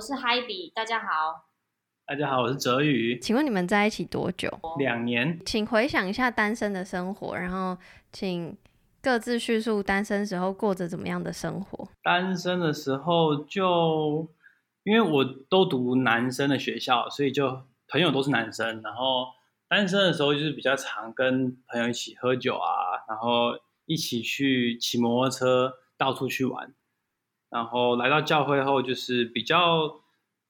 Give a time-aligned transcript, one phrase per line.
[0.00, 1.50] 我是 Hi 比，大家好。
[2.06, 3.18] 大家好，我是哲宇。
[3.18, 4.48] 请问你们在一起多久？
[4.78, 5.38] 两年。
[5.44, 7.76] 请回想一下单身的生活，然后
[8.10, 8.56] 请
[9.02, 11.86] 各自叙述单身时候过着怎么样的生活。
[12.02, 14.26] 单身的时候就
[14.84, 18.80] 因为我都读男生的学校，所以就朋友都是男生。
[18.80, 19.26] 然后
[19.68, 23.50] 单身的时候就是比较常跟朋友一起喝酒啊，然后
[23.84, 26.74] 一起去骑摩托车到处去玩。
[27.50, 30.00] 然后来到教会后，就是比较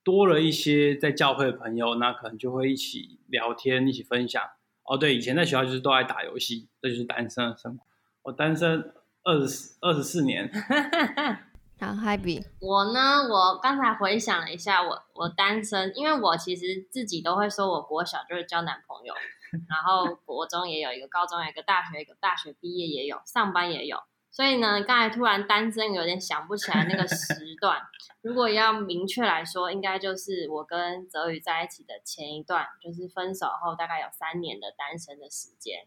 [0.03, 4.41] 多了一些在教会的朋友，那可能就会一起聊天，一起分享。
[4.83, 7.85] 哦，对，以前在学校就是都爱打游戏，这就是单身的生活。
[8.23, 8.93] 我单身
[9.23, 10.49] 二十二十四年。
[11.79, 12.43] 好，Happy。
[12.59, 19.13] 我呢，我刚才回想了一下，我我单身，因为我其实自己都会说，我国小就是交男朋友，
[19.67, 23.97] 然后国中也有一个，高中有一个，大学一个，大学毕业也有，上班也有。
[24.31, 27.81] 所以呢，刚才突然单身，有点想不起来那个时段。
[28.21, 35.85] 如果要明确来说，应该就是我跟泽宇在一起的前一段，就是分手后大概有三年的单身的时间。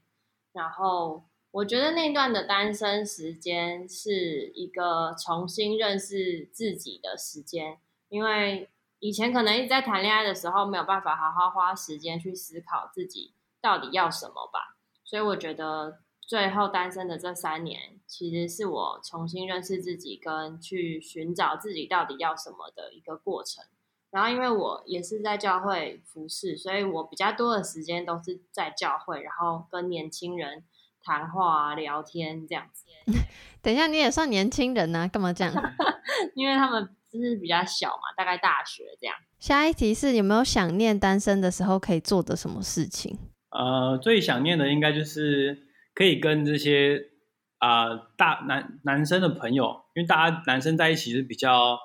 [0.52, 7.78] 然后我觉得那段的单身时间是一个重新认识自己的时间，
[8.10, 8.68] 因为
[8.98, 14.76] 以前可能一直在谈恋爱的时候，没有办法好好花时间去思考自己到底要什么吧。
[15.02, 16.03] 所以我觉得。
[16.26, 23.64] 最后单身的这三年，其实是我重新认识自己跟去寻找自己到底要什么的一个过程。
[24.10, 30.62] 然后，因为我也是在教会服侍，所以我比较多的时间都是在教会，然后跟年轻人
[31.02, 32.86] 谈话、啊聊天这样子。
[33.60, 35.08] 等一下，你也算年轻人呢？
[35.12, 35.52] 干嘛这样？
[36.36, 39.16] 因为他们就是比较小嘛，大概大学这样。
[39.38, 43.18] 下一题是有没有想念单身的时候可以做的什么事情？
[43.50, 45.63] 呃，最想念的应该就是。
[45.94, 47.10] 可以跟这些
[47.58, 51.78] 啊大男男生的朋友，因为大家男生在一起是比较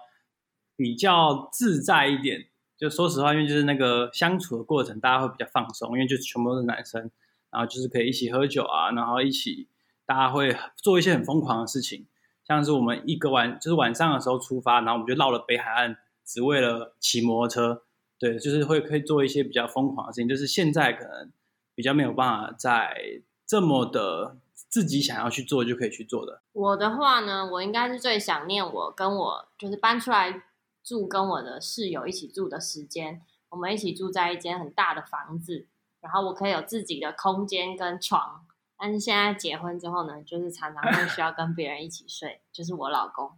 [0.75, 2.47] 比较自在一点。
[2.75, 7.11] 就说实话，因为就是那个相处的过程，大家会比较放松，因为就全部都是男生，
[7.51, 9.67] 然后就是可以一起喝酒啊，然后一起
[10.05, 12.07] 大家会做一些很疯狂的事情，
[12.47, 17.83] 像是我们一个晚就是晚上的时候出发，然后我们就绕了北海岸，只为了骑摩托车。
[18.17, 21.31] 对，就是会可以做一些比较疯狂的事情，就是现在可能
[21.75, 23.21] 比较没有办法在。
[23.49, 26.43] 这么的自己想要去做就可以去做的。
[26.51, 30.43] 我的话呢，我应该是最想念我跟我就是搬出来
[30.83, 33.23] 住，跟我的室友一起住的时间。
[33.49, 35.65] 我们一起住在一间很大的房子，
[35.99, 38.45] 然后我可以有自己的空间跟床。
[38.77, 43.31] 但是现在结婚之后呢，就是常常会需要跟别人一起睡，就是我老公，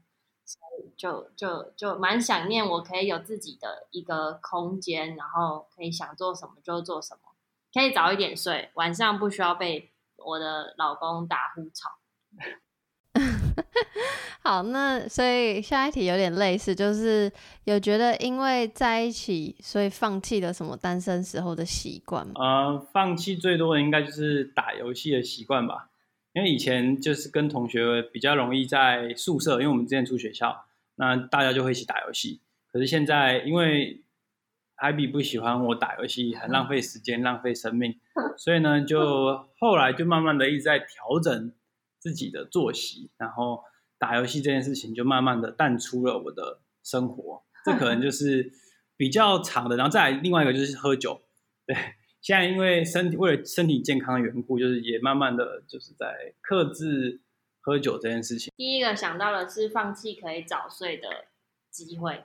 [0.44, 7.32] 所以就就就蛮想念我可以有自己的一个空间，然后可以想做什么就做什么，
[7.74, 9.91] 可以早一点睡，晚上不需要被。
[10.26, 11.90] 我的老公打呼吵。
[14.44, 17.32] 好，那所以下一题有点类似，就是
[17.66, 22.34] 有觉得因为在一起，所以放弃了什么单身时候的习惯吗？
[22.36, 25.90] 呃，放弃最多的应该就是打游戏的习惯吧。
[26.34, 30.66] 因为以前就是跟同学比较容易在宿舍，因为我们之前住学校，
[30.96, 32.42] 那大家就会一起打游戏。
[32.72, 34.02] 可是现在因为
[34.82, 38.00] 海比不喜欢我打游戏，很浪费时间、浪费生命，
[38.36, 41.54] 所以呢，就后来就慢慢的一直在调整
[42.00, 43.64] 自己的作息，然后
[44.00, 47.44] 打游戏这件事情就慢慢的淡出了我的生活。
[47.64, 48.52] 这可能就是
[48.98, 51.22] 比较长的，然后再来另外一个就是喝酒。
[51.68, 51.76] 对，
[52.20, 57.22] 现在因为身体为了身体健康的缘故，就是也慢慢的就是在克制
[57.60, 58.52] 喝酒这件事情。
[58.58, 61.26] 第一个想到的是放弃可以早睡的
[61.70, 62.24] 机会，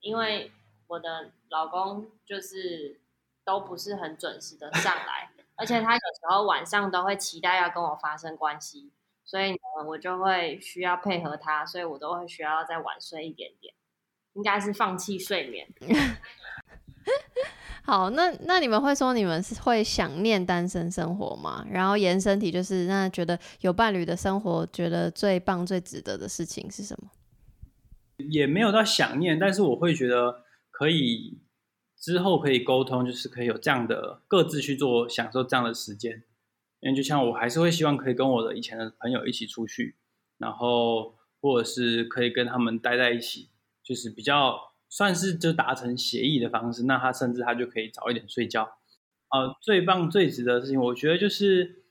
[0.00, 0.50] 因为。
[0.88, 3.00] 我的老公就是
[3.44, 8.92] 都不是很准时的上来，而且他有时候晚上都会期待要跟我发生关系，
[9.24, 13.74] 所以呢，我就会需要配合他，所以我都会需要再晚睡一点点，
[14.34, 15.68] 应该是放弃睡眠。
[17.84, 21.64] 好，那那你们会说你们是会想念单身生活吗？
[21.70, 27.10] 然后延伸题就是，那觉得有伴侣的生活，觉得最棒、最值得的事情是什么？
[28.30, 30.45] 也没有到想念，但是我会觉得。
[30.78, 31.38] 可以
[31.96, 36.22] 之后可以沟通，就是可以有这样的各自去做享受这样的时间，
[36.80, 39.96] 因为就像我还是会希望可以跟我的以前的朋友一起出去，
[40.36, 43.48] 然后或者是可以跟他们待在一起，
[43.82, 46.82] 就是比较算是就达成协议的方式。
[46.82, 48.76] 那他甚至他就可以早一点睡觉。
[49.30, 51.84] 呃，最棒最值得的事情，我觉得就是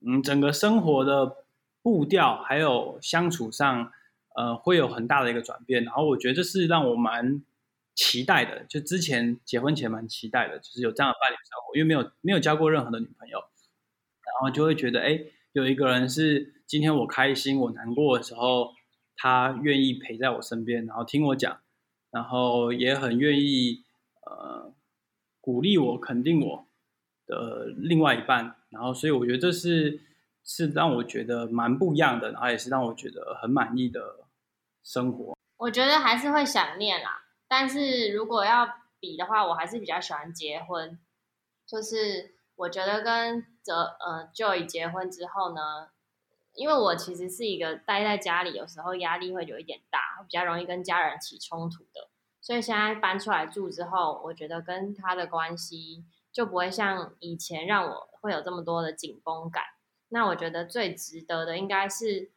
[0.00, 1.44] 嗯，整个生活的
[1.82, 3.92] 步调还有相处上，
[4.34, 5.84] 呃，会有很大的一个转变。
[5.84, 7.44] 然后我觉得这是让我蛮。
[7.94, 15.20] 期待的，就之前结婚前蛮期待的，就是有这样的伴侣生活，因为没有没有交过任何的女朋友，然后就会觉得，哎，
[15.52, 18.72] 有一个人是今天我开心我难过的时候，
[19.16, 21.60] 他愿意陪在我身边，然后听我讲，
[22.10, 23.84] 然后也很愿意
[24.24, 24.74] 呃
[25.40, 26.66] 鼓励我、肯定我
[27.26, 30.00] 的另外一半，然后所以我觉得这是
[30.42, 34.00] 是让我觉得蛮不一样的，然后也是让我觉得很满意的
[34.82, 35.36] 生活。
[35.58, 37.22] 我觉得还是会想念啦，
[37.52, 38.66] 但是如果要
[38.98, 40.98] 比的话，我还是比较喜欢结婚。
[41.66, 45.90] 就是我觉得跟泽呃 Joy 结婚之后呢，
[46.54, 52.08] 因为我其实是一个待在家里，有时候压力会有一点大，比较容易跟家人起冲突的。
[52.40, 59.62] 所以现在搬出来住之后，我觉得跟他的关系就不会像以前让我会有这么多的紧绷感。
[60.08, 62.30] 那我觉得最值得的应该是，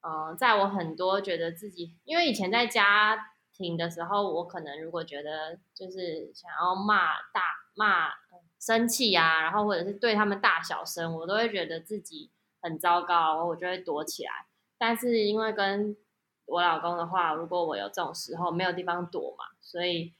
[0.00, 7.42] 呃，在我很多觉得自己，因为以前在家庭的时候，我可能如果觉得就是想要骂大
[7.74, 8.10] 骂
[8.58, 12.30] 生气啊，然后或者是对他们大小声，我都会觉得自己
[12.60, 14.46] 很糟糕，我就会躲起来。
[14.78, 15.96] 但是因为跟
[16.44, 20.12] 我老公的话，如果我有这种时候没有地方躲嘛，所以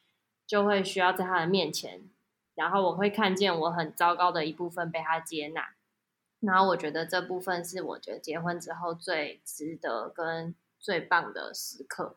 [0.46, 2.02] 就会需要在他的面前，
[2.54, 5.74] 然后我会看见我很糟糕的一部分被他接纳，
[6.40, 12.16] 然后我觉得这部分是我觉得结婚之后最值得跟最棒的时刻。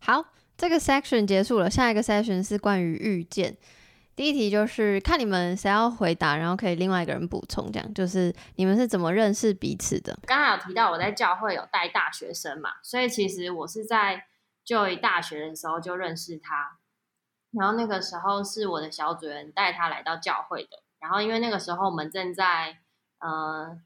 [0.00, 3.56] 好，这个 section 结束了，下一个 section 是关于遇见。
[4.16, 10.16] 第一题就是看你们谁要回答，然后可以另外一个人补充，这样就是你们是怎么认识彼此的？
[10.24, 14.26] 刚刚有提到我在教会有带大学生嘛，所以其实我是在
[14.64, 16.78] 就一大学的时候就认识他，
[17.50, 22.78] 然后那个时候是我的小主人带他来到教会的，然后因为那个时候我们正在
[23.18, 23.76] 呃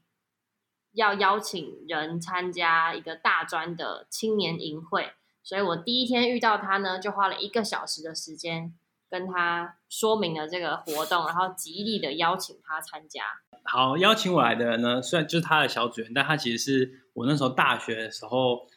[0.91, 5.11] 要邀请人参加一个大专的青年营会，
[5.49, 8.75] 所以我第一天遇到他呢，就花了一个小时的时间。
[9.11, 13.23] 跟他说明了这个活动，然后极力的邀请他参加。
[13.63, 18.67] 好，邀请我来的人呢，虽然就是他的小主人，但他其实是我那时候大学的时候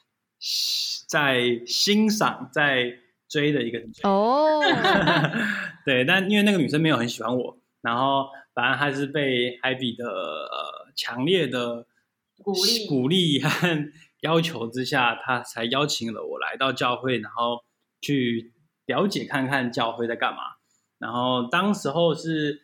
[1.06, 2.94] 在欣赏、在
[3.28, 4.10] 追的一个女生。
[4.10, 4.62] 哦，
[5.84, 11.86] 对，但因为那个女生没有很喜欢我，然后反正还是被海比的呃强烈的
[12.42, 13.50] 鼓励、鼓励和
[14.22, 17.62] 要求之下，他才邀请了我来到教会，然后
[18.00, 18.54] 去。
[18.86, 20.42] 了解看看教会在干嘛，
[20.98, 22.62] 然后当时候是，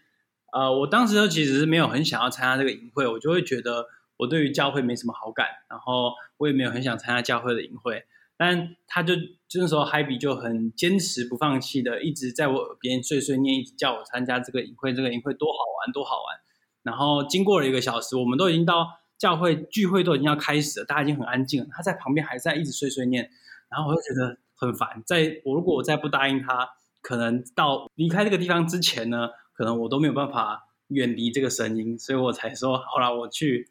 [0.52, 8.02] 呃，我当时候其实是没有很想要参加这个营会，我就会觉得我对于教会没什么好感，然后我也没有很想参加教会的营会，
[8.36, 9.14] 但他就
[9.46, 16.36] 就那时候海比就很坚持不放弃的，一直在我耳边碎碎念，一直叫我参加这个营会，这个营会多好玩，多好玩。
[16.82, 18.88] 然后经过了一个小时，我们都已经到
[19.18, 23.30] 教会聚会都已经要开始了，大家已经很安静了，他在旁边还在一直碎碎念，
[23.68, 24.38] 然后我就觉得。
[24.60, 26.68] 很烦，在我如果我再不答应他，
[27.00, 33.68] 可能到离开这个地方之前呢，可能我都没有办法远离这个声音，所以我才说好了，我去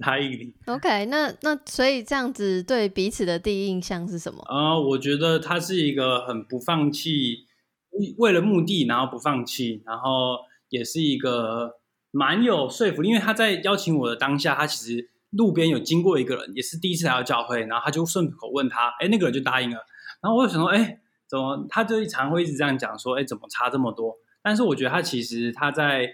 [0.00, 0.54] 答应你。
[0.64, 4.40] OK，那那所以这样子对彼此的第一印象是什么？
[4.44, 7.44] 啊，我觉得他是一个很不放弃，
[8.16, 10.38] 为了目的然后不放弃，然后
[10.70, 11.74] 也是一个
[12.14, 19.84] 蛮有说服力，因为他在邀请我的当下，他其实路边有经过一个人，也是第一次来到教会，然后他就顺口问他，哎，那个人就答应了。
[20.22, 24.16] 然后我就想说，哎，怎么他就一常会一直这样讲说，哎，怎么差这么多？
[24.42, 26.08] 但是我觉得他其实他在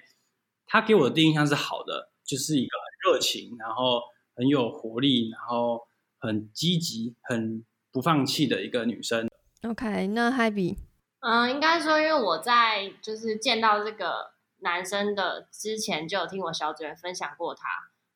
[0.66, 2.70] 他给我的第一印象是好的，就是一个
[3.04, 4.00] 很热情，然后
[4.34, 5.82] 很有活力，然后
[6.18, 9.28] 很积极、很不放弃的一个女生。
[9.62, 10.78] OK，那 Happy，
[11.20, 14.30] 嗯，应该说，因为我在就是见到这个
[14.60, 17.62] 男生的之前，就有听我小主人分享过他。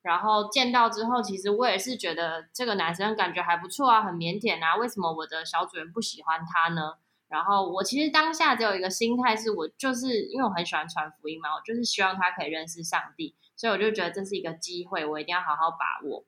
[0.02, 4.76] 然后见到之后，其实我也是觉得这个男生感觉还不错啊，很腼腆啊。
[4.76, 6.98] 为什么我的小主人不喜欢他呢？
[7.26, 16.26] 然后我其实当下只有一个心态，是我就是因为我很喜欢传福音嘛，我就是希望他可以认识上帝，所以我就觉得这是一个机会，我一定要好好把握。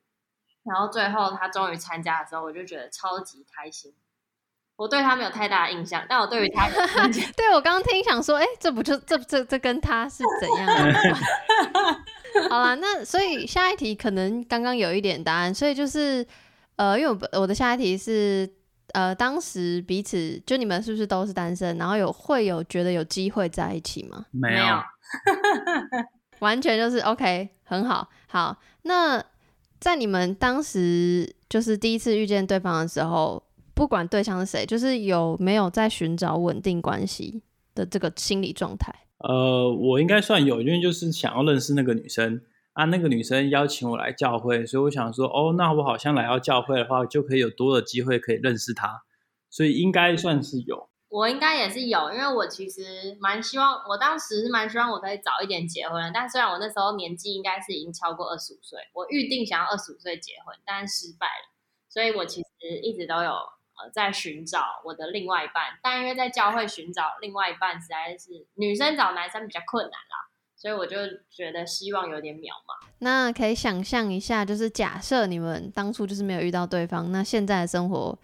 [0.63, 3.93] 然后最后他终于参加的时候，我就觉得超级开心。
[4.77, 6.69] 我对他没有太大的印象，但我对于他，
[7.35, 10.95] 对我刚刚听想说，哎，这不就这这这跟他是怎样？
[12.49, 16.23] 好啦，那所以下一题可能刚刚有一点答案，所以就是
[16.75, 18.47] 呃，因为我我的下一题是
[18.93, 24.25] 呃，当时彼此就你们是不是都是单身，然后有会有觉得有机会在一起吗？
[24.29, 24.79] 没有，
[26.39, 28.07] 完全就是 OK，很好。
[28.27, 29.23] 好，那
[29.79, 33.41] 在你们当时就是第一次遇见对方的时候。
[33.77, 37.43] 不管对象是谁，就是有没有在寻找稳定关系
[37.75, 38.91] 的这个心理状态。
[39.19, 42.41] 呃，我应该算有，因为就是想要认识那个女生
[42.73, 49.03] 啊，那个女生邀请我来教会，所以我想说，哦，那我好像来到教会的话，就可以有多的机会可以认识她，
[49.51, 50.89] 所以应该算是有。
[51.09, 61.53] 我应该也是有，因为我其实蛮希望，我当时是蛮希望我可以早一点结婚，但虽然我那时候年纪应该是已经超过二十五岁，我预定想要二十五岁结婚，但失败了，
[61.87, 62.47] 所以我其实
[62.81, 63.31] 一直都有。
[63.77, 70.97] 呃在寻找我的另外一半，但因为在教会寻找另外一半实在是女生找男生比较困难啦，所以我就
[71.29, 72.87] 觉得希望有点渺茫。
[72.99, 78.17] 那可以想象一下，就是假设你们当初就是没有遇到对方，那现在的生活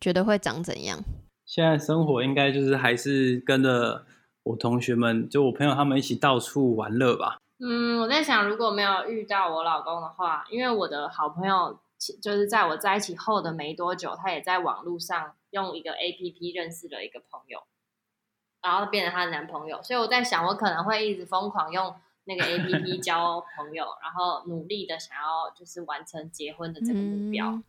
[0.00, 0.98] 觉得会长怎样？
[1.44, 4.04] 现在生活应该就是还是跟着
[4.42, 7.36] 我同学们，就我朋友他们一起到处玩乐吧。
[7.58, 17.62] 嗯，我在想，如果没有遇到我老公的话，因为我的好朋友其就是在我在一起后的没多久，他也在网络上用一个 A P P 认识了一个朋友，
[18.62, 27.48] 然后变成她的男朋友，所以我在想，我可能会一直疯狂用那个 A P P 交朋友，然后努力的想要就是完成结婚的这个目标。
[27.50, 27.64] 嗯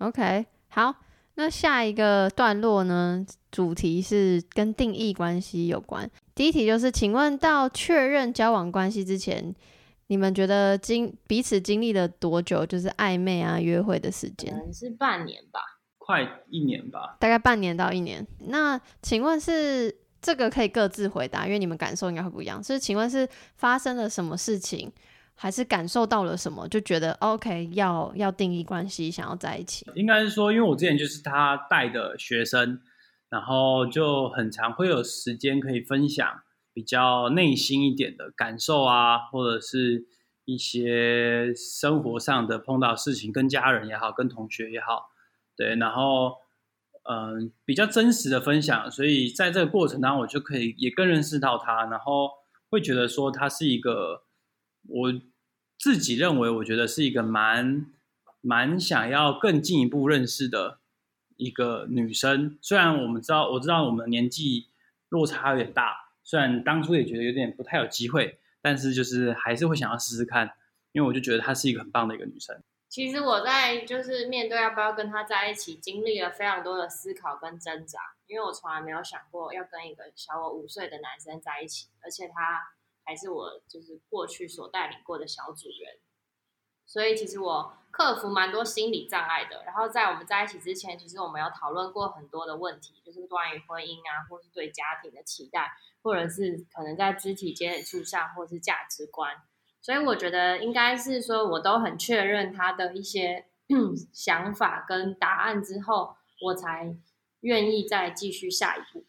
[0.00, 0.94] OK，好，
[1.34, 6.10] 那下一个段落呢，主题是跟定义关系有关。
[6.34, 9.54] 第一题就是，请问到确认交往关系之前，
[10.10, 12.66] 你们觉得经彼此经历了多久？
[12.66, 15.60] 就是暧昧啊、约会的时可间，能是半年吧。
[15.98, 18.26] 快一年吧，大概半年到一年。
[18.48, 22.60] 那请问是这个可以各自回答，因为你们感受应该会不一样。
[22.60, 24.90] 是请问是发生了什么事情，
[25.36, 29.86] 还是感受到了什么，就觉得 OK 要要定义关系，想要在一起？
[29.94, 32.80] 应该是说，因为我之前就是他带的学生，
[33.28, 36.42] 然后就很常会有时间可以分享
[36.80, 40.06] 比较内心一点的感受啊，或者是
[40.46, 45.10] 一些生活上的碰到事情，跟家人也好，跟同学也好，
[45.54, 46.38] 对，然后
[47.02, 52.30] 嗯、比较真实的分享，所以在这个过程当中，我就可以也更认识到他，然后
[52.70, 54.22] 会觉得说他是一个
[54.88, 55.12] 我
[55.78, 57.92] 自己认为，我觉得是一个蛮
[58.40, 60.80] 蛮想要更进一步认识的
[61.36, 62.58] 一个女生。
[62.62, 64.68] 虽然我们知道，我知道我们年纪
[65.10, 70.48] 落差有点大，虽然当初也觉得有点不太有机会，但是就是还是会想要试试看，
[70.92, 72.62] 因为我就觉得她是一个很棒的一个女生。
[72.88, 82.62] 其实我在就是面对要不要跟她在一起，经历了非常多的思考跟挣扎，因为我从来没有想过要跟一个小我五岁的男生在一起，而且他
[83.02, 85.98] 还是我就是过去所带领过的小主人，
[86.90, 89.62] 所以其实我克服蛮多心理障碍的。
[89.64, 95.70] 然后在我们在一起之前，其实我们有讨论过很多的问题，就是关于婚姻啊，或是对家庭的期待，
[96.02, 99.36] 或者是可能在肢体接触上，或是价值观。
[99.80, 103.46] 所以我觉得应该是说，我都很确认他的一些
[104.12, 106.96] 想法跟答案之后，我才
[107.42, 109.04] 愿意再继续下一步。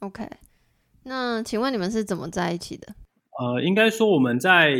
[0.00, 0.28] OK，
[1.04, 2.94] 那请问你们是怎么在一起的？
[3.38, 4.74] 呃，应该说我们在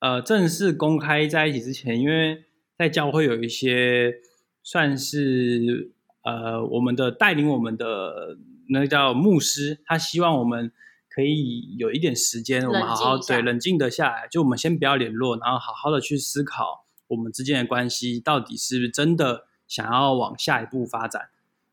[0.00, 2.44] 呃正式公开在一起之前，因为
[2.76, 4.14] 在教会有一些
[4.62, 8.36] 算是呃我们的带领我们的
[8.68, 10.70] 那个叫牧师，他希望我们
[11.08, 21.30] 可以有一点时间，我们好好对冷静的下来，就我们先不要联络，然后好好的去思考我们之间的关系到底是不是真的想要往下一步发展。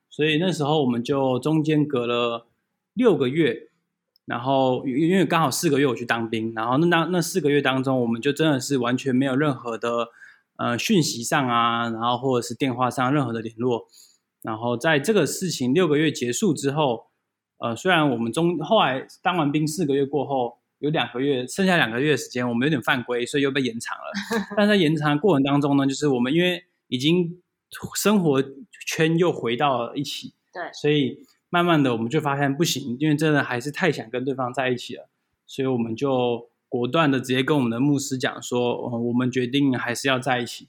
[0.10, 2.48] 所以那时候我们就中间隔了
[2.94, 3.70] 六个月，
[4.26, 10.08] 然后因因为刚好四个月我去当兵，然后那那那四个月当中，我们就真的是完全没有任何的
[10.58, 13.88] 呃讯息上啊，然后或者是电话上任何的联络。
[14.42, 17.06] 然后在这个事情六个月结束之后，
[17.60, 24.12] 呃，虽然我们中后来当完兵四个月过后，有两个月剩下两个月的时间，我们有点犯规，所以又被延长了。
[24.58, 27.42] 但在延长的过程当中呢，就是我们因为已经
[27.96, 28.44] 生活
[28.86, 31.18] 圈又回到了一起，对所以
[31.54, 35.08] 慢慢的我们就发现不行，因为真的还是太想跟对方在一起了，
[35.46, 40.68] 所以我们就果断的直接跟我们的牧师讲说，呃、我们决定还是要在一起。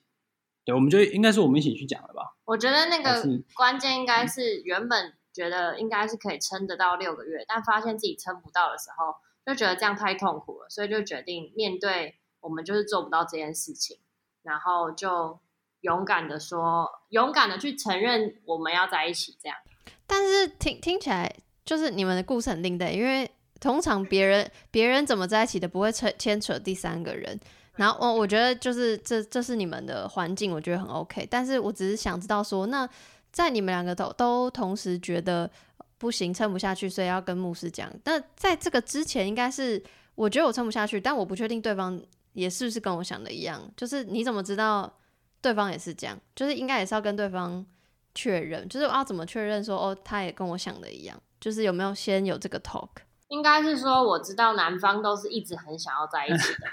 [0.62, 2.36] 对，我们就应该是我们一起去讲了吧？
[2.44, 9.14] 我觉得那个关键应该是原本觉得应该是可以撑得到六个月，但发现自己撑不到的时候，
[9.46, 13.96] 就觉得这样太痛苦了，所以就决定面对我们就是做不到这件事情，
[14.42, 15.40] 然后就
[15.80, 19.56] 勇敢的说，勇敢的去承认我们要在一起，这样。
[20.06, 21.34] 但是听听起来
[21.64, 23.30] 就是你们的故事很另类，因为
[23.60, 27.38] 通常别人别人怎么在一起的不会牵牵扯第三个人。
[27.76, 31.26] 然后我我觉得就是这这是你们的环境，我觉得很 OK。
[31.28, 32.88] 但是我只是想知道说，那
[33.32, 35.50] 在你们两个都都同时觉得
[35.98, 37.92] 不行，撑不下去，所以要跟牧师讲。
[38.04, 39.82] 那在这个之前，应该是
[40.14, 42.00] 我觉得我撑不下去，但我不确定对方
[42.34, 43.60] 也是不是跟我想的一样。
[43.76, 44.92] 就是你怎么知道
[45.40, 46.16] 对方也是这样？
[46.36, 47.66] 就是应该也是要跟对方
[48.14, 51.20] 确认，就是我要怎么确认说哦，他也跟我想的一样？
[51.40, 52.88] 就是有没有先有这个 talk？
[53.28, 56.68] 应该是说，我知道男方都是一直很想要在一起的，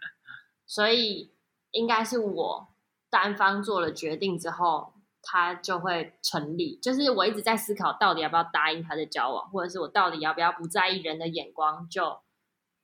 [0.66, 1.34] 所以
[1.72, 2.68] 应该是我
[3.10, 6.78] 单方做了决定之后，他就会成立。
[6.80, 12.20] 就是我一直在思考，到底要不要答应他的交往，或者是我到底要不要不在意人的眼光，就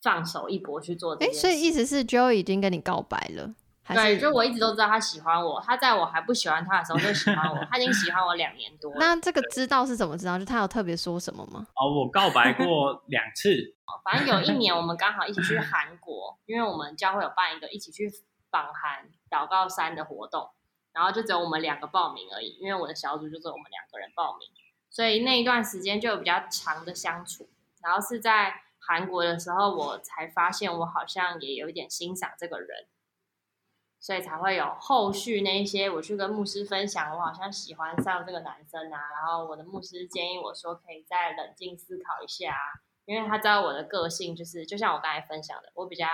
[0.03, 1.33] 放手一搏去做这哎。
[1.33, 3.55] 所以意思是 Joe 已经跟你告白了，还
[3.95, 8.97] 对，是就我一直都知道他喜欢我，他在我还不喜欢他的时候就喜欢我，他已经喜欢我两年多了。
[9.01, 10.39] 那这个知道是怎么知道？
[10.39, 11.67] 就他有特别说什么吗？
[11.75, 18.11] 哦，我告白过两次， 反正有一年我们刚好一起去韩国，因为我们教会有办一个一起去
[18.51, 20.51] 访韩祷告山的活动，
[20.93, 24.49] 然后就只有我们两个报名而已，因为我的小组就只有我们两个人报名，
[24.91, 27.49] 所以那一段时间就有比较长的相处。
[27.83, 32.69] 然后是在韩国的时候，我才发现我好像也有一点欣赏这个人，
[34.01, 42.57] 所以才会有后续那一些我去跟牧师分享，我好像喜欢上这个男生啊，然后我的牧师建议我说可以再冷静思考一下，
[43.05, 46.07] 因为他知道我的个性就是，就像我刚才分享的，我比较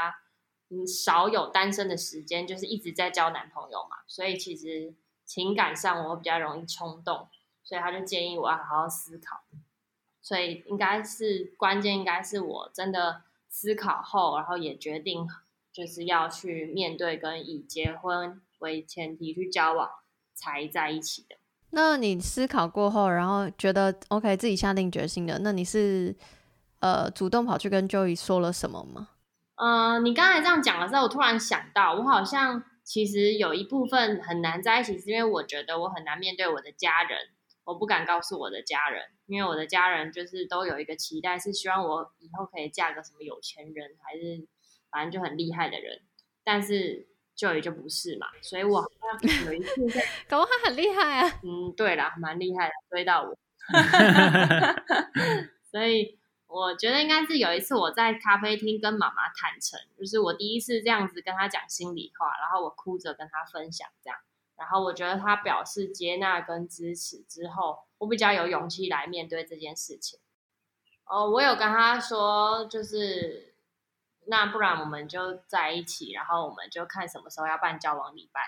[0.70, 4.92] 嗯少有单身的时间，就是一直在交男朋友嘛，所以其实
[5.24, 7.28] 情感上我比较容易冲动，
[7.62, 9.44] 所以他就建议我要好好思考。
[10.20, 15.24] 所以应该是关键，应该是我真的思考后，然后也决定
[15.76, 19.90] 就是要去面对跟以结婚为前提去交往
[20.33, 21.37] 才在一起的。
[21.68, 26.16] 那你思考过后，然后觉得 OK 自己下定决心的，那你是
[26.80, 29.11] 呃主动跑去跟 Joey 说了什么吗？
[29.56, 37.18] 嗯，你刚才这样讲的时候，我突然想到，我好像其实有一部分很难在一起，是因为我觉得我很难面对我的家人，
[37.64, 44.47] 我不敢告诉我的家人，因为我的家人就是都有一个期待，是希望我以后可以嫁个什么有钱人，还是
[44.96, 46.00] 反正就很厉害的人，
[46.42, 48.88] 但是 Joey 就不是嘛，所以我好
[49.20, 51.40] 像 有一次在，搞不好他很厉害啊！
[51.44, 53.36] 嗯，对啦，蛮厉害的，追到我，
[55.70, 64.18] 所以我觉得应该是有一次我在咖啡厅跟妈妈坦诚，就是我第一次这样子跟她讲心里话，然后我哭着跟她分享这样，
[64.56, 70.18] 然后我觉得她表示接纳跟支持之后，我比较有勇气来面对这件事情。
[71.04, 73.54] 哦，我有跟他说，就是
[74.28, 78.40] 那不然我们就在一起，然后我们就看什么时候要办交往礼拜。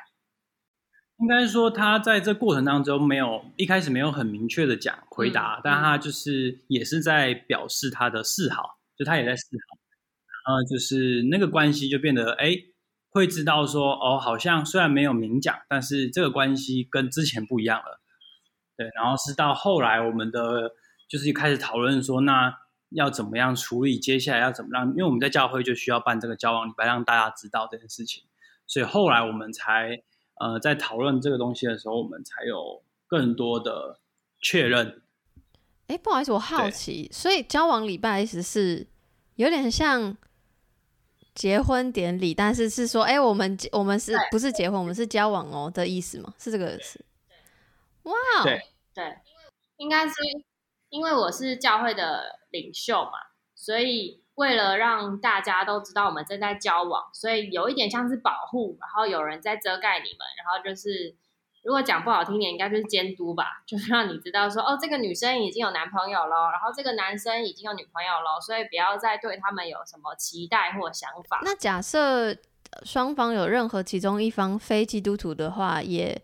[1.21, 9.79] 应该说他在这过程当中没有一开始没有很明确的讲回答，嗯但他就是也是在表示他的示好，就他也在示好，
[10.47, 12.55] 然后就是那个关系就变得哎，
[13.11, 18.01] 会知道说哦，好像虽然没有明讲，但是这个关系跟之前不一样了，
[18.77, 20.71] 对，然后是到后来我们的
[21.09, 22.57] 就是开始讨论说那
[22.91, 28.25] 要怎么样处理，接下来要怎么让，因为我们在教会就需要办这个交往礼拜，让大家知道这件事情，
[28.67, 30.03] 所以后来我们才。
[30.41, 33.99] 呃，在讨论这个东西的时候，我们才有更多的
[34.41, 35.03] 确认。
[35.89, 38.87] 哎，不好意思，我好奇，所以交往礼拜意思是
[39.35, 40.17] 有点像
[41.35, 44.79] 结婚典礼，但是是说，哎，我们我们是不是结婚？
[44.79, 46.33] 我们是交往哦的意思吗？
[46.39, 47.05] 是这个意思？
[48.05, 48.63] 哇，对
[48.95, 49.19] 对对，
[49.79, 50.15] 应该是
[50.91, 53.13] 因为我是教会的领袖嘛，
[53.55, 61.17] 所以为了让大家都知道我们正在交往，所以有一点像是保护，然后有人在遮盖你们，然后就是
[61.65, 71.41] 如果讲不好听点，应该就是监督吧， 就是让你知道说，哦，这个女生已经有男朋友了，然后这个男生已经有女朋友了，所以不要再对他们有什么期待或想法。
[71.43, 72.35] 那假设
[72.85, 76.23] 双方有任何其中一方非基督徒的话，也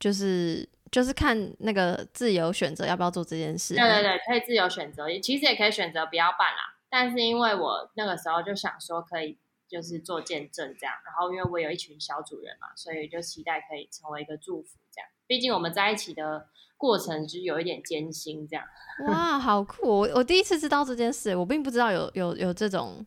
[0.00, 3.74] 就是就是看那个自由选择要不要做这件事。
[3.74, 6.76] 对对对，可以自由选择，其实也可以选择不要办啦。
[6.88, 15.08] 但是因为我那个时候就想说可以就是做见证这样，然后因为我有一群小主人嘛，所以就期待可以成为一个祝福这样。
[15.26, 18.64] 毕竟我们在一起的过程就是有一点艰辛这样。
[19.08, 20.08] 哇，好酷哦！
[20.12, 23.04] 我我第一次知道这件事，我并不知道有有有这种。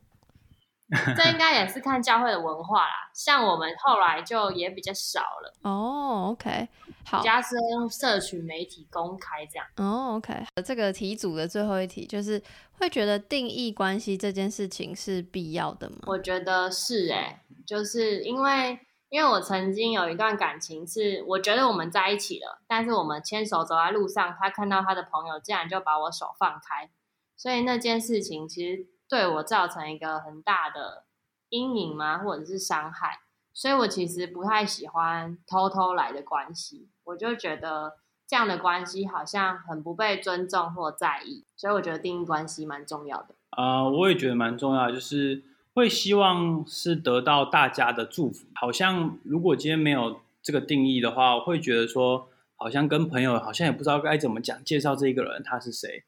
[1.16, 6.68] 这应该也是看教会的文化啦，像我们后来就也比较少了，哦，OK，
[7.04, 9.66] 好，加是用社群媒体公开这样。
[9.78, 10.32] 哦，OK，
[10.64, 12.40] 这个题组的最后一题就是
[12.78, 15.96] 会觉得定义关系这件事情是必要的吗？
[16.06, 26.88] 我觉得是哎、就是因为因为我曾经有一段感情是，我觉得我们在一起了，但是我们牵手走在路上，他看到他的朋友，竟然就把我手放开，
[27.36, 31.04] 所以那件事情其实对我造成一个很大的
[31.48, 33.20] 阴影吗，或者是伤害，
[33.52, 43.34] 所以我其实不太喜欢偷偷来的关系，我就觉得这样的关系好像很不被尊重或在意，所以我觉得定义关系蛮重要的。
[43.56, 48.46] 呃，我也觉得蛮重要，就是会希望是得到大家的祝福。
[48.54, 56.04] 好像如果今天没有这个定义的话，我会觉得说，好像跟朋友好像也不知道该怎么讲介绍这个人他是谁，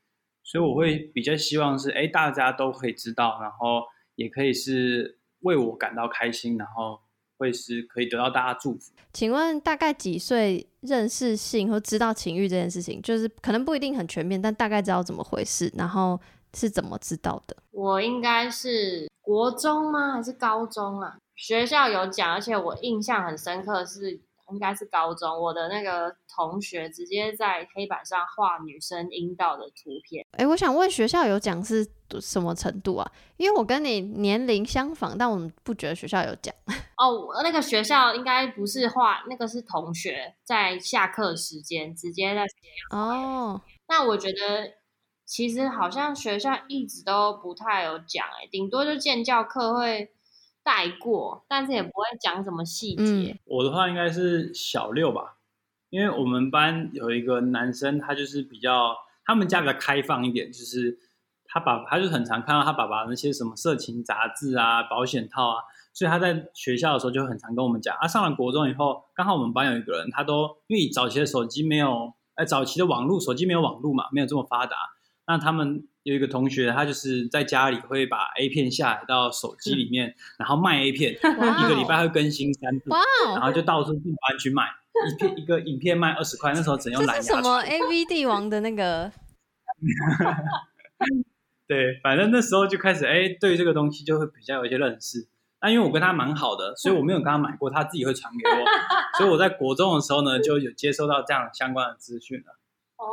[0.51, 3.83] 所以我会比较希望是，哎，大家都可以知道，然后
[4.15, 6.99] 也可以是为我感到开心，然后
[7.37, 8.95] 会是可以得到大家祝福。
[9.13, 16.19] 请问大概几岁认识性或知道情欲这件事情，就是可能不一定很全面，但大概知道怎么回事，然后
[16.55, 17.55] 是怎么知道的？
[17.73, 20.13] 我应该是国中吗？
[20.15, 21.19] 还是高中啊？
[21.37, 24.19] 学校有讲，而且我印象很深刻是。
[24.51, 30.25] 应该是高中，我的那个同学直接在黑板上画女生阴道的图片。
[30.33, 31.87] 哎，我想问学校有讲是
[32.21, 33.13] 什么程度啊？
[33.37, 36.55] 因为我跟你年龄相仿，但我们不觉得学校有讲。
[36.97, 42.45] 哦，那个学校应该不是画，那个是同学在下课时间直接在
[42.91, 43.61] 哦。
[43.89, 44.73] 那我觉得
[45.25, 50.13] 其实好像学校一直都不太有讲，哎，顶多就建教课会。
[50.69, 53.41] 带过，但是也不会讲什么细节。
[53.47, 55.39] 我的话应该是小六吧，
[55.89, 60.99] 因为我们班有一个男生，他就是比较，他们家比较开放一点，就是
[61.47, 65.63] 他爸，他就很常看到他爸爸那些什么色情杂志啊、保险套啊，
[65.95, 67.97] 所以他在学校的时候就很常跟我们讲。
[67.97, 74.77] 啊，上了国中以后，刚好我们班有一个人，他都因为早期的手机没有，哎，早期的网络手机没有网络嘛，没有这么发达，
[75.27, 75.89] 那他们。
[76.09, 82.87] 有一个同学，他就是在家里会把 A 片下载到手机里面，然后卖 A 片， 一个礼拜会更新三次，
[83.35, 84.65] 然后就到处进班去卖，
[85.07, 87.23] 一片一个影片卖二十块，那时候只用蓝牙。
[87.23, 89.13] 什么 AV 帝王的那个？
[91.69, 95.29] 对，反正那时候就开始哎，对这个东西就会比较有一些认识。
[95.61, 98.65] 那因为我跟他蛮好的，所以我没有跟他买过，他自己会传给我，
[99.19, 102.59] 所以我在国中的时候呢，就有接收到这样相关的资讯了。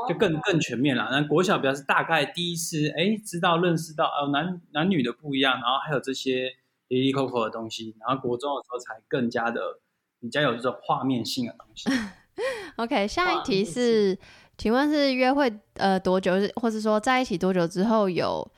[0.09, 1.07] 就更更全面了。
[1.11, 6.55] 那国小表示大概第一次，哎，知道认识到哦，男男女的不一样，然后还有这些
[6.87, 7.95] 离离扣扣的东西。
[7.99, 9.79] 然后国中的时候才更加的
[10.19, 11.89] 比较有这种画面性的东西。
[12.77, 14.17] OK，下一题是，
[14.57, 18.51] 请问是约会呃多久，或是说在一起多久之后有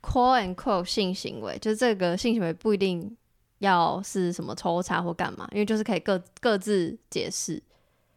[0.00, 1.58] quote and quote 性行为？
[1.58, 3.16] 就是这个性行为不一定
[3.58, 7.62] 要是什么抽查或干嘛，因为就是可以各各自解释。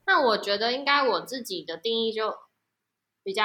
[0.06, 2.32] 那我觉得应该我自己的定义就。
[3.24, 3.44] 比较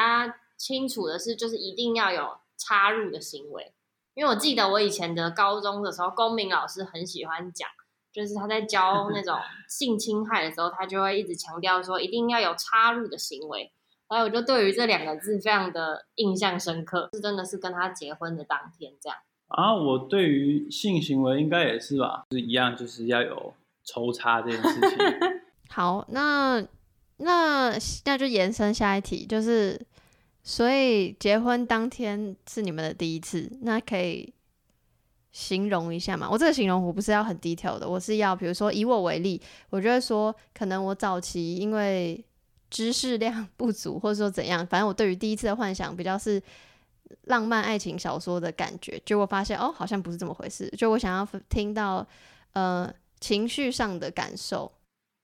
[0.57, 3.73] 清楚的是，就是一定要有插入的行为，
[4.15, 7.69] 因为我记得我以前的高中的时候，公民老师很喜欢讲，
[8.11, 13.71] 就是他在教 那种性侵害的时候，他就会一直强调说一定要有插入的行为，
[14.09, 19.75] 然后我就对于这两个字非常的印象深刻，是真的是跟他结婚的当天这样啊。
[19.75, 23.53] 我对于性行为应该也是吧，是一样，就是要有
[23.85, 24.99] 抽插这件事情。
[25.69, 26.67] 好，那。
[27.19, 27.73] 那
[28.05, 29.81] 那就延伸下一题，就是
[30.43, 34.33] 所以结婚当天是你们的第一次，那可以
[35.33, 36.29] 形容一下吗？
[36.31, 42.23] 我这个形容我不是要很低调的，我是要比如说以我为例，我就会说可能我早期因为
[42.71, 46.43] 知识量 不足，或者说怎样，反正我对于第一次的幻想比较是
[47.25, 52.07] 浪漫爱情小说的感觉，结果发现哦好像不是这么回事，就我想要听到
[52.53, 54.71] 呃情绪上的感受。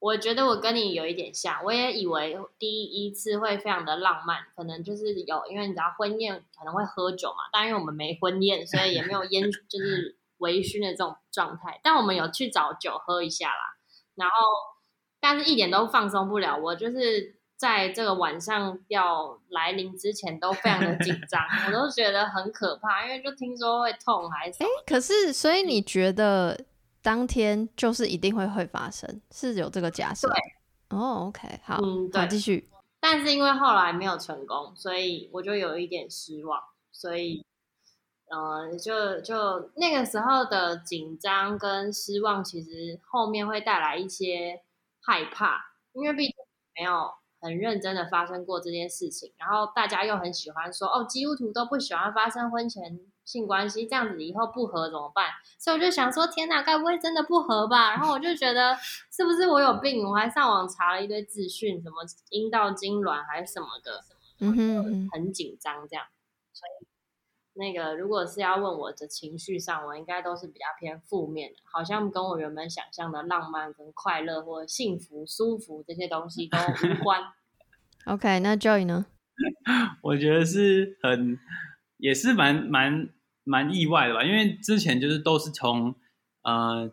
[0.02, 11.78] 我觉得我跟你有一点像，我也以为第一次会非常的浪漫，可能就是有，因为你知道婚宴可能会喝酒嘛，但因为我们没婚宴，所以也没有 烟，就是微醺的这种状态。
[11.84, 13.76] 但我们有去找酒喝一下啦，
[14.16, 14.34] 然后
[15.20, 16.58] 但是一点都放松不了。
[16.58, 24.64] 我就是在这个晚上要来临之前都非常的紧张，我都觉得很可怕，因为就听说会痛还是？
[24.64, 26.64] 哎，可是所以你觉得？
[27.02, 30.28] 当天就是一定会会发生，是有这个假设。
[30.28, 32.70] 对，哦，OK，好，嗯，对，继续。
[33.00, 36.62] 但是因为后来没有成功，所以我就有一点失望。
[36.92, 37.44] 所以，
[38.30, 44.62] 呃，就就那个时候的紧张跟失望，其实后面会带来一些
[45.00, 46.34] 害怕，因为毕竟
[46.76, 47.10] 没有
[47.40, 49.32] 很认真的发生过这件事情。
[49.36, 53.00] 然后大家又很喜欢说，哦，基督徒都不喜欢发生婚前。
[53.24, 55.26] 性关系这样子以后不合怎么办？
[55.58, 57.90] 所以我就想说，天哪，该不会真的不合吧？
[57.90, 58.76] 然后我就觉得
[59.10, 60.04] 是不是我有病？
[60.04, 61.96] 我还上网查了一堆资讯，什么
[62.30, 64.04] 阴道痉挛还是什么的，
[64.40, 66.04] 嗯哼，很紧张这样。
[66.52, 66.86] 所以
[67.54, 77.22] 那个如果是要问我的情绪上，我应该都是比较偏负面的，好像跟我原本想象的浪漫、跟快乐或幸福、舒服这些东西都无关。
[78.06, 79.06] OK，那 Joy 呢？
[80.02, 81.38] 我觉得是很。
[82.02, 83.08] 也是蛮蛮
[83.44, 85.94] 蛮意外的吧，因为之前就是都是从
[86.42, 86.90] 呃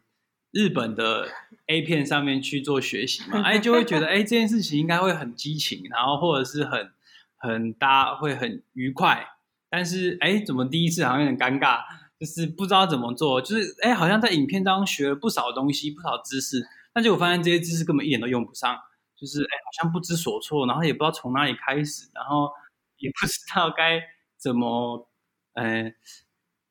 [0.52, 1.28] 日本的
[1.66, 6.92] A 片上面去做学习嘛， 哎就会觉得哎这件事情应该会很激情，然后或者是很
[7.38, 9.28] 很搭会很愉快，
[9.72, 11.80] 但是哎怎么第一次好像有点尴尬，
[12.20, 18.78] 就是不知道怎么做，就是哎好像在影片当中学了不少东西不少知识，但结果发现这些知识根本一点都用不上，
[19.20, 22.52] 就是哎好像不知所措，然后也不知道从哪里开始，然后
[23.00, 24.00] 也不知道该。
[24.40, 25.08] 怎么，
[25.54, 25.94] 嗯，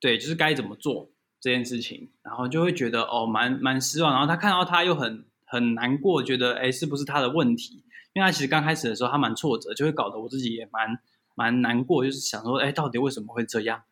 [0.01, 4.13] 对，就是该怎么做这件事情，然后就会觉得哦，蛮蛮失望。
[4.13, 7.85] 然后他看到他又很很难过，觉得哎，是不是他的问题？
[8.15, 10.99] 因为他其实刚开始的时候他蛮挫折，就会搞得我自己也蛮
[11.35, 13.83] 蛮难过，就是想说，哎，到底为什么会这样？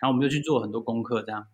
[0.00, 1.46] 然后我们就去做很多功课，这样。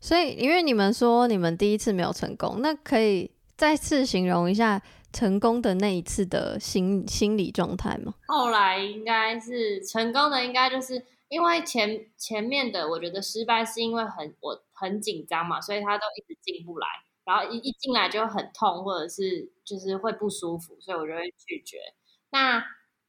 [0.00, 8.14] 所以因为你们说你们第一次没有成功，那可以再次形容一下成功的那一次的心心理状态吗？
[8.26, 16.86] 后来应该是成功的，应该就是因为前前面的我觉得失败是因为很我很紧张嘛，所以他都一直进不来，
[17.24, 21.78] 然后一一进来就很痛，或者是就是会不舒服，所以我就会拒绝。
[22.32, 22.62] 那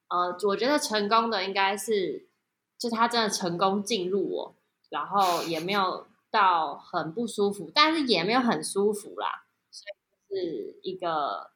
[0.08, 2.30] 呃，我觉得成功的应该是，
[2.78, 4.56] 就他真的成功进入我，
[4.90, 9.86] 然后也没有到很不舒服，但是也没有很舒服啦，所
[10.30, 11.52] 以是一个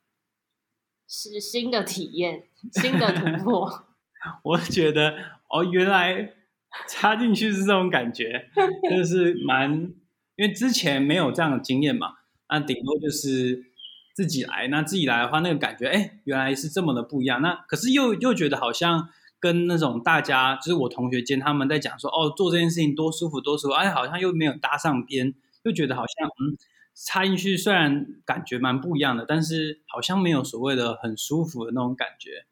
[1.08, 3.86] 是新的体验，新的突破。
[4.44, 5.16] 我觉得
[5.48, 6.34] 哦，原来
[6.88, 8.50] 插进去是这种感觉，
[8.90, 9.72] 就是蛮，
[10.36, 12.14] 因为之前没有这样的经验嘛，
[12.50, 13.72] 那顶多就是
[14.14, 17.42] 自己来，那自己来的话，那个感觉，哎，原来是这么的不一样。
[17.42, 26.58] 那可是又又觉得好像跟那种大家，就是我同学间他们在讲说，哦，做这件事情多舒服多舒服，哎，好像又没有搭上边，又觉得好像嗯，
[26.94, 32.46] 插进去虽然感觉蛮不一样的，但是好像没有所谓的很舒服的那种感觉。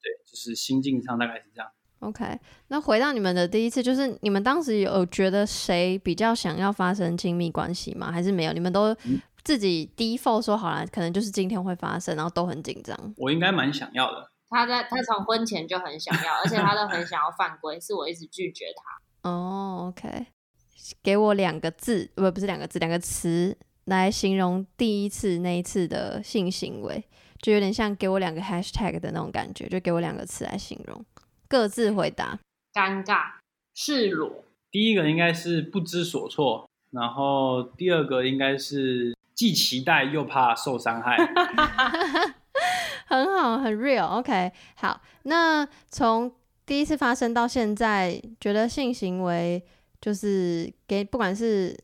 [0.00, 1.70] 对，就是心境上大概是这样。
[2.00, 8.12] OK，那回到你们的第一次，就是你们当时有觉得谁比较想要发生亲密关系吗？
[8.12, 8.52] 还是没有？
[8.52, 12.96] 你们都嗯自己 default 说好了，可能就是今天会发生，然后都很紧张。
[13.16, 14.30] 我应该蛮想要的。
[14.50, 19.28] 他在他从婚前就很想要， 而且他都很想要犯规，是我一直拒绝他。
[19.28, 20.26] 哦，OK，
[21.02, 23.56] 给我两个字，不不是两个字，两个词
[23.86, 27.04] 来形容第一次那一次的性行为，
[27.42, 31.04] 就有点像给我两个 hashtag 的那种感觉，就给我两个词来形容，
[31.48, 32.38] 各自回答。
[32.74, 33.32] 尴尬、
[33.74, 41.16] 赤裸，第一个应该是不知所措，然后第二个应该是既期待又怕受伤害。
[43.06, 44.04] 很好，很 real。
[44.04, 46.30] OK，好，那从
[46.66, 49.64] 第一次发生到现在，觉得性行为
[50.00, 51.74] 就是给不管是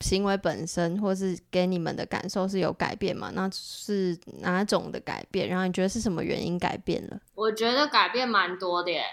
[0.00, 3.30] 行为本身，或是给你们的感受是有改变吗？
[3.34, 5.48] 那是哪种的改变？
[5.48, 7.20] 然后你觉得是什么原因改变了？
[7.34, 9.04] 我觉得改变蛮多的耶，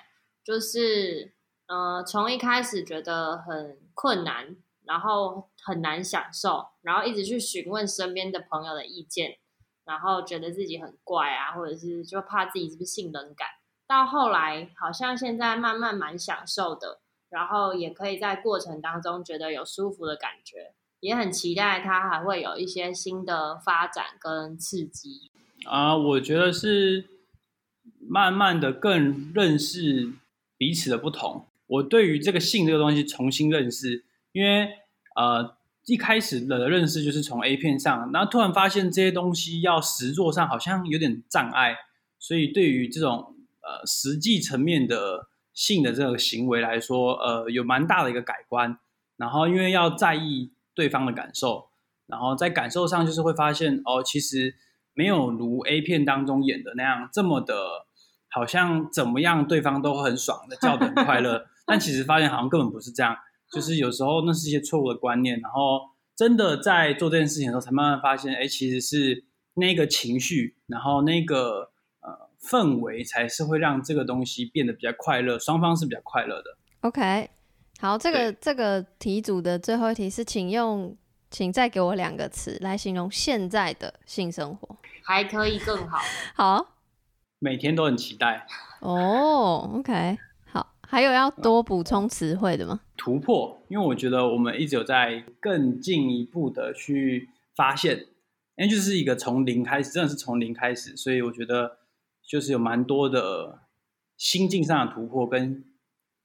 [0.43, 1.33] 就是
[1.67, 9.37] 呃，从一开始觉得很困难，然后很难享受，然后一直去询问身边的朋友的意见，
[9.85, 13.47] 然后觉得自己很怪啊，或者是就怕自己是不是性冷感，
[13.87, 16.99] 到后来好像现在慢慢蛮享受的，
[17.33, 25.31] 然后也可以在过程当中觉得有舒服的感觉，也很期待它还会有一些新的发展跟刺激。
[25.65, 27.05] 啊，我觉得是
[27.99, 30.13] 慢慢的更认识
[30.57, 31.47] 彼此的不同。
[31.65, 34.69] 我对于这个性这个东西重新认识，因为
[35.15, 41.77] 呃一开始的认识就是从 A 片上，然后突然发现这些东西要实做上好像有点障碍，
[42.19, 48.79] 所以对于这种呃实际层面的性的这个行为来说，呃有蛮大的一个改观。
[49.15, 51.69] 然后因为要在意对方的感受，
[52.07, 54.55] 然后在感受上就是会发现哦，其实
[54.93, 57.85] 没有如 A 片当中演的那样这么的，
[58.29, 61.45] 好像怎么样对方都很爽的，叫的很快乐。
[61.65, 63.15] 但其实发现好像根本不是这样，
[63.51, 65.81] 就是有时候那是一些错误的观念，然后
[66.15, 71.71] 真的在做这件事情的时候，才慢慢发现，哎，其实是那个情绪，然后那个呃
[72.49, 76.57] 氛围，才是会让这个东西变得比较快乐，双方是比较快乐的。
[76.81, 77.29] OK，
[77.79, 80.95] 好，这个这个题组的最后一题是，请用，
[81.31, 84.77] 请再给我两个词来形容现在的性生活。
[85.01, 85.97] 还可以更好，
[86.35, 86.75] 好，
[87.39, 88.45] 每天都很期待
[88.81, 92.81] 哦，OK，好，还有要多补充词汇的吗？
[92.97, 97.97] 突破，因为我觉得我们一直有在更进一步的去发现，
[98.55, 101.77] 因为就是一个从零开始，真的是从零开始，所以我觉得
[102.27, 103.59] 就是有蛮多的
[104.17, 105.63] 心境上的突破跟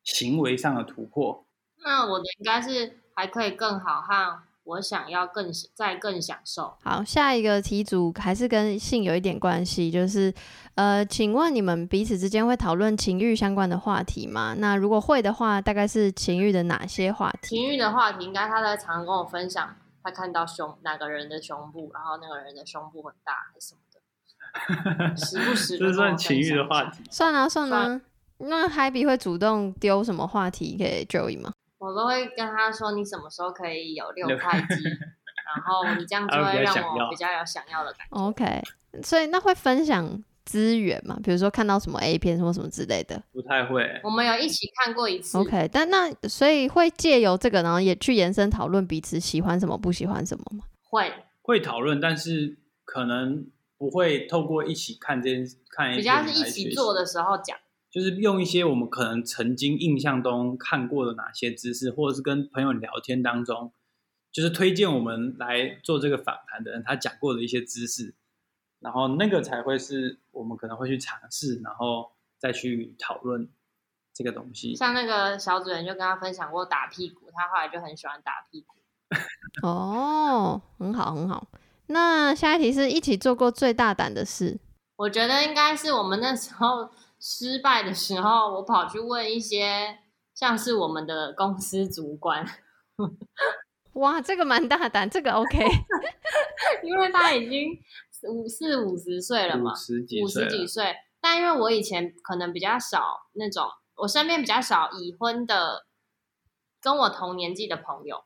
[0.03, 1.45] 行为上的突破。
[1.85, 6.77] 那我的应该是还可以更好，哈我想要更再更享受。
[6.83, 10.33] 好，下一个题组还是跟性有一点关系，就是
[10.75, 14.55] 呃，请问你们彼此之间会讨论情欲相关的话题吗？
[14.59, 17.57] 那如果会的话，大概是情欲的哪些话题？
[17.57, 23.88] 情欲的话题，应该他在常跟我分享，他看到胸哪个人的胸部，然后那个人的胸部很大还是什么的，
[25.17, 27.03] 时不时就 跟我这算情欲的话题。
[27.11, 28.01] 算啊算啊，
[28.39, 31.53] 那 Happy 会主动丢什么话题给 Joey 吗？
[31.79, 34.83] 我都会跟他说，你什么时候可以有六块肌，
[35.47, 38.17] 然后你这样就他会会让我比较有想要的感觉。
[38.17, 38.63] OK，
[39.03, 41.19] 所以那会分享资源嘛？
[41.23, 43.23] 比如说看到什么 A 片或什么之类的。
[43.33, 50.65] 不太会，我们有一起看过一次 OK，但那所以会借由这个，然后也去延伸讨论彼此喜欢什么、不喜欢什么吗？
[50.83, 53.47] 会会讨论，但是可能
[53.79, 57.57] 不会透过一起看这件看比较是一起做的时候讲。
[57.91, 63.73] 就是用一些我们可能曾经印象中看过的哪些知识，或者是跟朋友聊天当中
[64.31, 68.15] 就是推荐我们来做这个访谈的人，他讲过的一些知识，
[68.81, 73.49] 然后那个才会是我们可能会去尝试，然后再去讨论
[74.13, 74.77] 这个东西。
[74.77, 78.77] 像那个小主人就跟他分享过打屁股，他后来就很喜欢打屁股。
[79.67, 81.49] 哦，很好很好。
[81.89, 84.59] 那下一题是一起做过最大胆的事。
[84.97, 89.99] 我觉得应该是我们那时候失败的时候，我跑去问一些
[90.35, 92.47] 像是我们的公司主管，
[93.95, 95.59] 哇，这个蛮大胆，这个 OK。
[96.83, 97.71] 因为他已经
[98.29, 100.95] 五四五十岁了嘛，五十几五岁了，十几岁。
[101.21, 105.87] 但因为我以前可能比较少那种，我身边比较少已婚的
[106.81, 108.25] 跟我同年纪的朋友，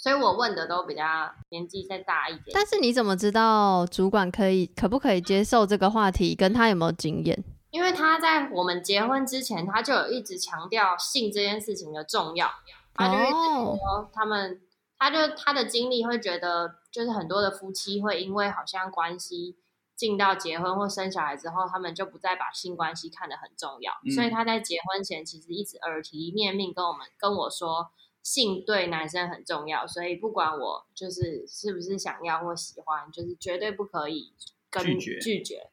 [0.00, 2.46] 所以我问的都比较年纪再大一点。
[2.54, 7.44] 但是你怎么知道主管可以可不可以接受这个话题，跟他有没有经验？
[7.70, 12.50] 因为他在我们结婚之前，他就有一直强调性这件事情的重要，
[12.94, 14.62] 他就一直哦说他们，
[14.98, 19.58] 他就他的经历会觉得，就是很多的夫妻会因为好像关系
[19.94, 27.90] 进到结婚或生小孩之后，他们就不再把性关系看得很重要，嗯所以他在结婚前其实一直耳提面命跟我们跟我说，
[28.22, 34.32] 性对男生很重要，所以不管我就是是不是想要或喜欢，就是绝对不可以
[34.70, 35.70] 跟拒绝拒绝，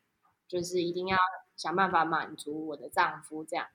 [0.47, 1.17] 就是一定要
[1.55, 3.67] 想办法满足我的丈夫这样。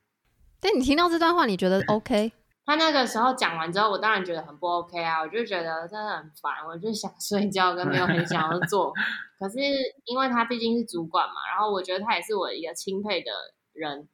[0.61, 2.33] 但你听到这段话，你觉得 OK？
[2.65, 8.93] 他那个时候讲完之后，我当然觉得很不 OK 啊，我就觉得真的很烦，我就想睡觉，跟没有很想要做。
[9.37, 9.59] 可是
[10.05, 13.33] 因为他毕竟是主管嘛，然后我觉得他也是我一个钦佩的
[13.73, 14.09] 人，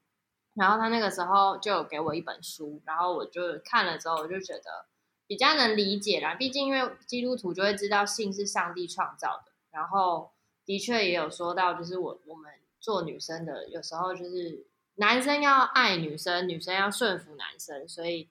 [0.59, 4.87] 然后他那个时候就有给我一本书，然后我就看了之后，我就觉得
[5.29, 6.35] 比较能理解啦。
[6.35, 10.33] 毕竟因为基督徒就会知道性是上帝创造的，然后
[10.64, 14.66] 的确也有说到，就是我我们做女生的，有时候就是
[14.97, 18.29] 男生要爱女生，女生要顺服男生，所以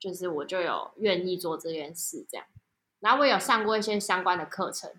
[0.00, 2.44] 就是我就有愿意做这件事这样。
[2.98, 4.92] 然后我有上过一些相关的课程，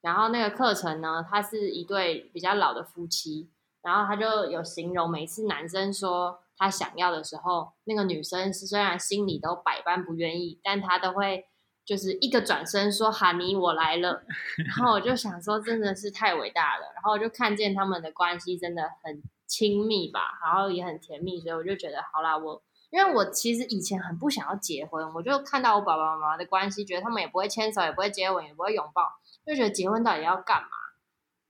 [0.00, 3.50] 然后那个课程呢，它是一对比较老的夫妻，
[3.82, 11.46] 然后他就有形容每次男生说他想要的时候，那个女生是虽然心里都百般不愿意，但她都会
[11.84, 14.22] 就是一个转身说“哈尼，我来了”，
[14.66, 29.02] 然后我就想说真的是太伟大了，然后我就看见他们的关系真的很亲密吧，然后也很甜蜜，所以我就觉得好啦，我因为我其实以前很不想要结婚，我就看到我爸爸妈妈的关系，觉得他们也不会牵手，也不会接吻，也不会拥抱，
[29.46, 30.68] 就觉得结婚到底要干嘛？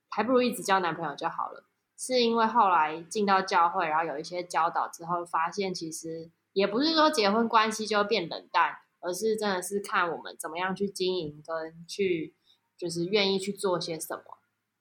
[0.08, 1.64] 还不如一直交男朋友就好了。
[2.02, 12.34] 是因为后来进到教会，然后有一些教导之后，发现其实也不是说结婚关系就会变冷淡，而是真的是看我们怎么样去经营，跟去
[12.78, 14.22] 就是愿意去做些什么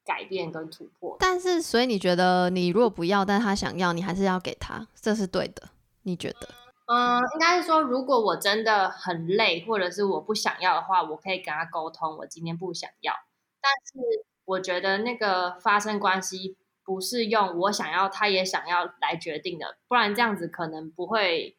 [0.02, 1.18] 改变跟突破。
[1.20, 5.68] 但是，所以你觉得你如果不要，但他想要，你还是要给他，这是对的？
[6.04, 6.48] 你觉得？
[6.86, 13.12] 嗯，应该是说，如果我真的很累，或者是我不想要的话，我可以跟他沟通，我今天不想要。
[13.60, 16.56] 但是我觉得那个发生关系
[16.90, 21.56] 不是用我想要，他也想要来决定的，不然这样子可能不会，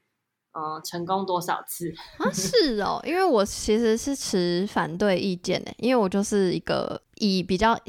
[0.52, 1.90] 嗯、成功多少次。
[2.18, 7.80] 啊，是哦，因为我其实是持反对意见的，因为我就是一个以比较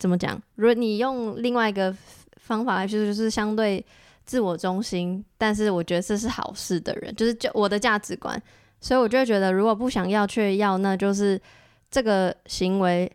[0.00, 1.96] 怎么讲，如果你用另外一个
[2.38, 3.84] 方法来说，就是相对
[4.26, 8.42] 自我中心，但是我觉得这是好事的人，就是就我的价值观，
[8.80, 11.40] 所以我就会觉得，如果不想要却要，那就是
[11.88, 13.08] 这个行为，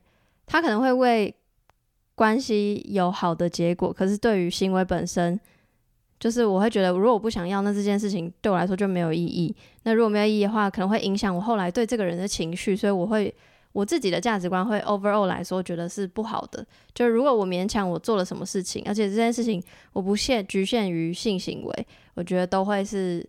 [0.46, 1.36] 他可能会为
[2.18, 5.40] 关系有好的结果，可是对于行为本身。
[6.20, 9.56] 就是我会觉得，如果我不想要，那这件事情对我来说就没有意义。
[9.84, 13.32] 那如果没有意义的话，可能会影响我后来对这个人的情绪，所以我会
[13.72, 16.66] 我自己的价值观会 overall 来说觉得是不好的。
[16.96, 19.62] 就如果我勉强我做了什么事情，而且这件事情
[19.94, 23.24] 我不限局限于性行为，我觉得都会是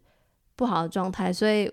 [0.57, 1.31] 不好的状态。
[1.31, 1.71] 所以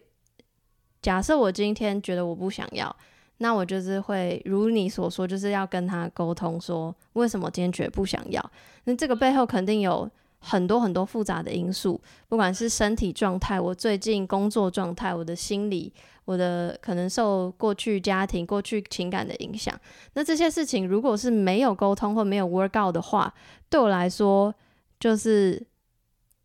[1.01, 2.93] 假设我今天觉得我不想要，
[3.37, 8.51] 那我就是会如你所说，就是要跟他沟通说为什么坚决不想要。
[8.85, 15.91] 那这个背后肯定有很多很多复杂的因素，不管是身体状态，我最近工作状态，我的心理，
[16.23, 19.77] 我的可能受过去家庭、过去情感的影响。
[20.13, 23.33] 那这些事情如果是没有沟通或没有 work out 的话，
[23.69, 24.53] 对我来说，
[24.99, 25.61] 就是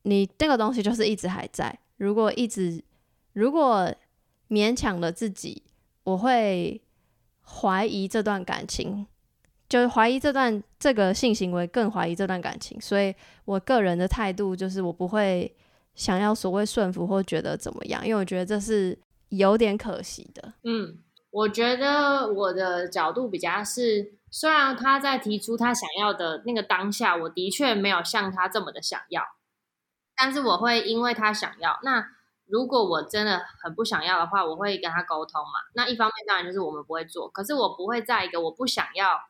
[0.02, 1.78] 你那个东西就是一直还在。
[1.98, 2.82] 如果一直
[3.34, 3.94] 如果
[4.48, 5.62] 勉强了自己，
[6.04, 6.80] 我会
[7.42, 9.06] 怀疑这段感情，
[9.68, 12.80] 就是怀疑这段这个性行为，更怀疑这段感情。
[12.80, 15.54] 所以我个人的态度就是，我不会
[15.94, 18.98] 想要所谓顺服或觉得怎么样，因为我觉得这是
[19.28, 20.54] 有点可惜的。
[20.64, 20.98] 嗯，
[21.30, 29.22] 我觉得我的角度比较是，虽然他在提出他想要的那个当下，我的确没有像他这么的想要，
[30.16, 32.06] 但是我会因为他想要，那
[32.50, 35.60] 如果我真的很不想要的话，我会跟他沟通嘛。
[35.74, 39.20] 那一方面当然就是我们不会做，可是我不会在一个我不想要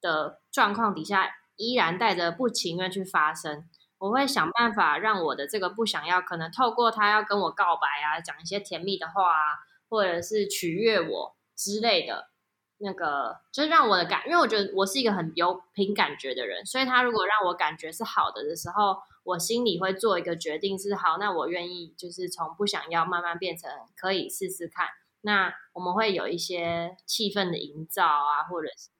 [0.00, 3.68] 的状况底下，依然带着不情愿去发生。
[3.98, 9.58] 我会想办法让我的这个不想要，可能透过他要跟我告白啊，讲一些甜蜜的话啊，
[9.90, 12.30] 或者是取悦我之类的，
[12.78, 24.88] 那个就是让我的感，因为我觉得我是一个很有凭感觉的人，所以他如果让我感觉是好的的时候，我心里会做一个决定是好，那我愿意就是从不想要慢慢变成可以试试看。
[25.22, 28.90] 那我们会有一些气氛的营造啊，或者是。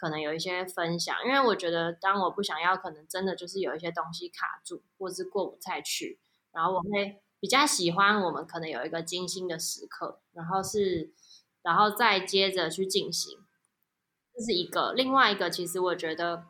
[0.00, 6.20] 可能有一些分享，因为我觉得当我不想要，可能真的就是有一些东西卡住，或是过不太去。
[6.52, 11.12] 然后我会比较喜欢我们可能有一个精心的时刻，然后是，
[11.62, 13.40] 然后再接着去进行。
[14.32, 16.44] 这是一个，另外一个，其实我觉得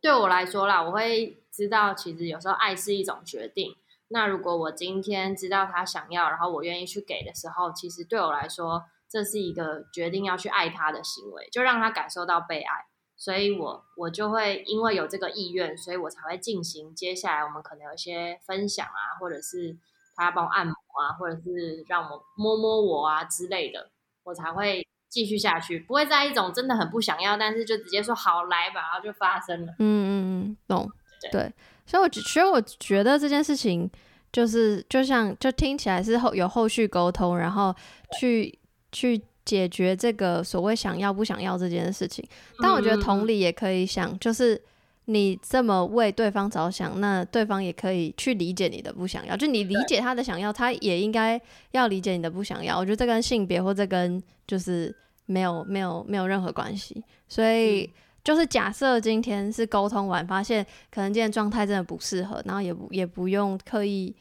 [0.00, 3.76] 对我来说啦，我会知道，其实有时候爱是一种决定。
[4.08, 8.84] 那如果我今天知道他想要，然后我愿意去给的时候，其实对我来说。
[9.12, 12.84] 这是一个决定要去爱他的行为，就让他感受到被爱，
[13.16, 19.76] 所以我我就会因为有这个意愿，所以我才会进行接下来我们可能有一些分享啊，或者是
[20.14, 23.90] 他帮我按摩啊，或者是让我摸摸我啊之类的，
[24.22, 29.72] 我才会继续下去，不会在一种真的很不想要，但是就直接说好来吧，然后就发生了。
[29.80, 30.88] 嗯嗯嗯，懂。
[31.32, 31.52] 对，
[31.86, 33.90] 所以我所以我觉得这件事情
[34.32, 37.74] 就是就像就听起来是后有后续沟通，然后
[38.18, 38.56] 去。
[38.92, 42.24] 去解决这个所谓想要不想要这件事情，
[42.58, 44.60] 但我觉得同理也可以想，就是
[45.04, 51.40] 你这么为对方着想，那对方也可以去理解你的不想要，就你理解他的想要，他也应该
[51.70, 52.76] 要理解你的不想要。
[52.76, 54.92] 我觉得这跟性别或者跟就是
[55.26, 57.00] 没有没有没有任何关系。
[57.28, 57.88] 所以
[58.22, 64.14] 就是假设今天是沟通完，发现可能今天状态真的不适合，然后也不也不用刻意。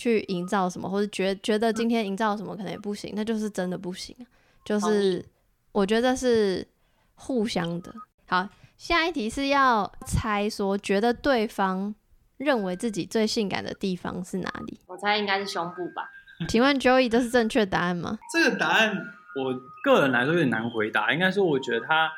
[0.00, 4.14] 去营造什么，或者觉觉得今天营造什么可能也不行，那就是真的不行。
[4.64, 5.24] 就是
[5.72, 6.64] 我觉得是
[7.16, 7.92] 互相的。
[8.28, 11.92] 好，下一题是要猜说，觉得对方
[12.36, 14.78] 认为自己最性感的地方是哪里？
[14.86, 16.08] 我猜应该是胸部吧。
[16.48, 18.20] 请问 Joey 这是正确答案吗？
[18.32, 18.92] 这个答案
[19.34, 21.12] 我个人来说有点难回答。
[21.12, 22.08] 应该说，我觉得它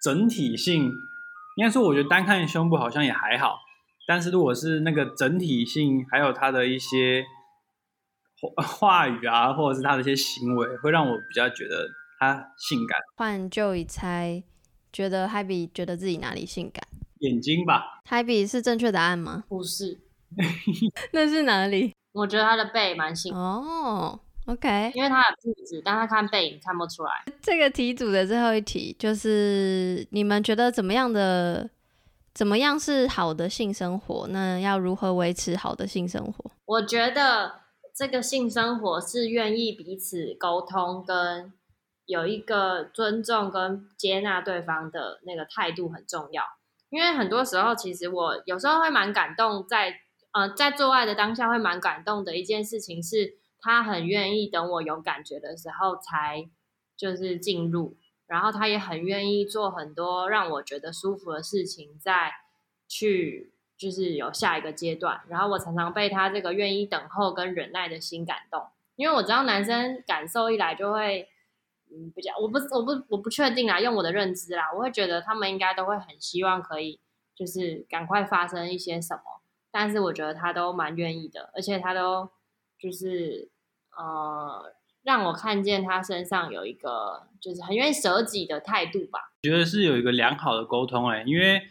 [0.00, 0.92] 整体性，
[1.56, 3.58] 应该说我觉得单看胸部好像也还好。
[4.06, 7.24] 但是如果是那个整体性，还有他的一些
[8.56, 11.88] 话语啊，或者是他的一些行为，会让我比较觉得
[12.18, 12.98] 他性感。
[13.16, 14.42] 换就一猜，
[14.92, 16.82] 觉得 Happy 觉得自己哪里性感？
[17.18, 18.00] 眼睛吧。
[18.08, 19.44] Happy 是正确答案吗？
[19.48, 20.00] 不是。
[21.12, 21.92] 那是哪里？
[22.12, 24.20] 我觉得他的背蛮性哦。
[24.48, 27.10] OK，因为他有肚子，但他看背影看不出来。
[27.42, 31.70] 这个题组的最后一题就是，你们觉得怎么样的？
[32.34, 34.28] 怎么样是好的性生活？
[34.28, 36.52] 那要如何维持好的性生活？
[36.66, 41.52] 我觉得这个性生活是愿意彼此沟通，跟
[42.06, 46.44] 有一个尊重跟接纳对方的那个态度很重要。
[46.90, 49.92] 因为很多时候，其实我有时候会蛮感动，在
[50.30, 56.48] 呃在做爱的当下会蛮感动的一件事情是，他很愿意等我有感觉的时候才
[56.96, 57.96] 就是进入。
[58.26, 62.30] 然后他也很愿意做很多让我觉得舒服的事情，再
[62.86, 65.22] 去就是有下一个阶段。
[65.28, 71.26] 然后我常常被他这个愿意等候跟忍耐的心感动，因为我知道男生感受一来就会，
[71.90, 77.00] 嗯，比较我不我不我不确定啦，用我的认知啦，我会觉得他们应该都会很希望可以
[77.34, 79.22] 就是赶快发生一些什么，
[79.70, 82.28] 但是我觉得他都蛮愿意的，而且他都
[82.78, 83.50] 就是
[83.96, 84.74] 呃。
[85.04, 89.30] 让我看见他身上有一个就是很愿意舍己的态度吧。
[89.40, 91.62] 觉得是有一个良好的沟通哎，因为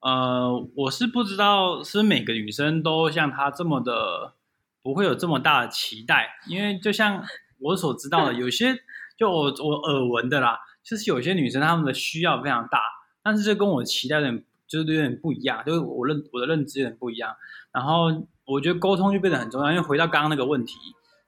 [0.00, 4.34] 呃，我是不知道是每个女生都像他这么的
[4.82, 7.22] 不会有这么大的期待，因为就像
[7.58, 8.74] 我所知道的，有些
[9.18, 12.80] 就我我耳闻的啦，就是有些女生她们的需要非常大，
[13.22, 17.36] 但是这跟我期待有点就是有点不一样，就是我认我的认知有点不一样。
[17.72, 18.10] 然后
[18.50, 20.76] 我觉得沟通就变得很重要，因为回到刚刚那个问题，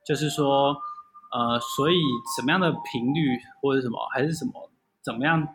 [0.05, 0.75] 就是说。
[1.35, 1.95] 呃，所以
[2.37, 4.51] 什么样的频率或者什么，还是什么
[5.03, 5.47] 怎么样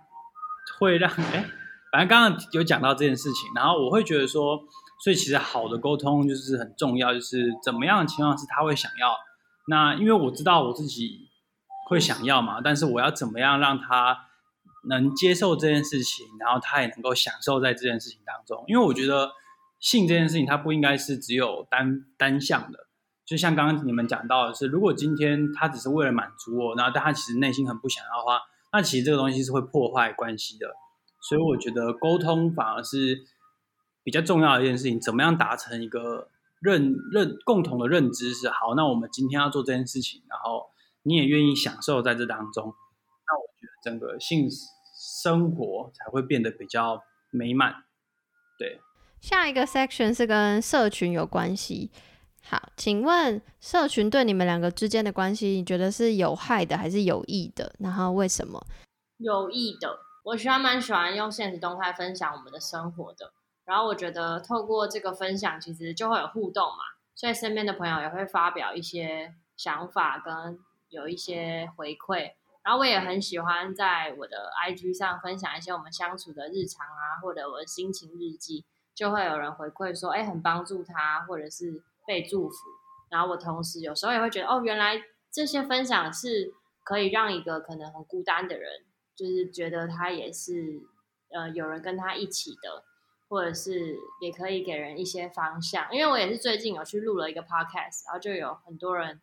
[0.81, 1.47] 会让哎，
[1.93, 4.59] 反正刚刚有讲到这件事情，然后我会觉得说，
[5.05, 9.15] 所以其实好的沟通就是很重要，就是怎么样的情况是他会想要，
[9.69, 11.29] 那因为我知道我自己
[11.89, 14.27] 会想要嘛，但是我要怎么样让他
[14.89, 19.31] 能接受这件事情，然后他也能够享受在这件事情当中，因为我觉得
[19.79, 22.87] 性这件事情它不应该是只有单单向的。
[23.25, 28.41] 就像刚刚你们讲到的是，如果今天他只是为了满足我，然后但他其实内心很不想要的话，
[28.73, 30.75] 那其实这个东西是会破坏关系的。
[31.21, 33.19] 所以我觉得沟通反而是
[34.03, 34.99] 比较重要的一件事情。
[34.99, 36.29] 怎么样达成一个
[36.61, 40.71] 认认共同的认知是好，那我们今天要做这件事情，然后
[41.03, 44.49] 你也愿意享受在这当中，那我觉得整个性
[44.97, 47.85] 生活才会变得比较美满。
[48.59, 48.81] 对，
[49.21, 51.91] 下一个 section 是跟社群有关系。
[52.43, 57.75] 好，请问社群对你们两个之间的关系，你觉得是有害的还是有益的？
[57.79, 58.65] 然后为什么？
[59.19, 63.33] 有益的，我喜欢蛮喜欢用现实动态分享我们的生活的。
[63.65, 70.59] 然后我觉得透过这个分享，其实就会有互动嘛，所以身边的朋友也会发表一些想法跟
[70.89, 72.33] 有一些回馈。
[72.63, 78.65] 然后我也很喜欢在我的 IG 上分享一些我们相处的日常啊，或者我的心情日记，
[78.99, 81.85] 就会有人回馈说，哎，很帮助他，或者是。
[82.09, 82.57] 被祝福，
[83.11, 84.99] 然后我同时有时候也会觉得，哦，原来
[85.31, 90.81] 这些分享是可以让一个可能很孤单的人，就是觉得他也是，
[91.29, 92.83] 呃，有人跟他一起的，
[93.29, 95.87] 或者是也可以给人一些方向。
[95.93, 99.21] 因为我也是最近有去录了一个 podcast，然后就有很多人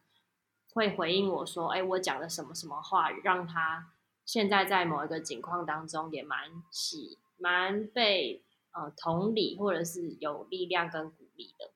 [0.75, 3.91] 会回应我说，哎，我讲的什么什么话，让他
[4.23, 8.44] 现在在某一个境况当中也蛮喜，蛮被
[8.75, 11.71] 呃同理，或者是有力量跟鼓励的。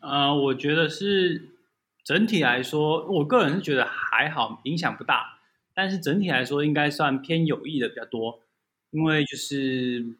[0.00, 1.50] 呃，我觉得是
[2.04, 5.40] 整体来说，我个人是觉得还好，影响不大。
[5.74, 8.40] 但是整体来说，应该算偏有益的比较多，
[8.90, 10.16] 因为就是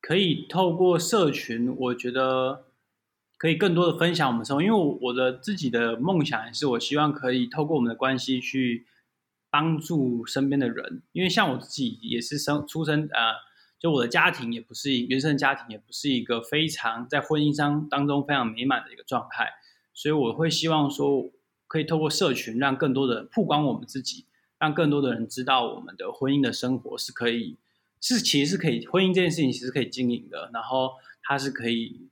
[0.00, 2.66] 可以透过社群，我觉得
[3.38, 4.62] 可以更多的分享我们生活。
[4.62, 8.86] 因为我的自己的梦想也是，我希望可以透过我们的关系去
[9.50, 11.02] 帮助身边的人。
[11.12, 13.46] 因为像我自己也是生出生呃。
[13.78, 19.52] 就我的家庭也不是原生家庭，也不是一个非常在婚姻上当中非常美满的一个状态，
[19.92, 21.30] 所以我会希望说，
[21.66, 24.24] 可以透过社群让更多的人曝光我们自己，
[24.58, 27.56] 让更多的人知道我们的婚姻的生活是可以，
[28.00, 32.08] 是其实是可以婚姻这件事情其实可以经营的，然后它是可以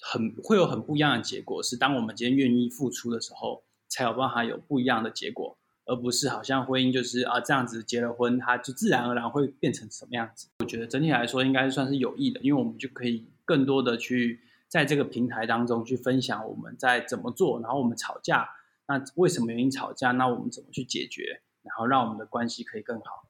[0.00, 5.56] 很会有很不一样的结果，是当我们今天愿意付出的时候，才有办法有不一样的结果。
[5.86, 10.48] 而不是好像婚姻就是啊这样子结了婚，他就自然而然会变成什么样子？
[10.60, 18.48] 我觉得整体来说应该算是有益的，因为我们就可以更多的去在这个平台当中去分享我们在怎么做，然后我们吵架，
[18.86, 20.12] 那为什么原因吵架？
[20.12, 21.42] 那我们怎么去解决？
[21.62, 23.28] 然后让我们的关系可以更好。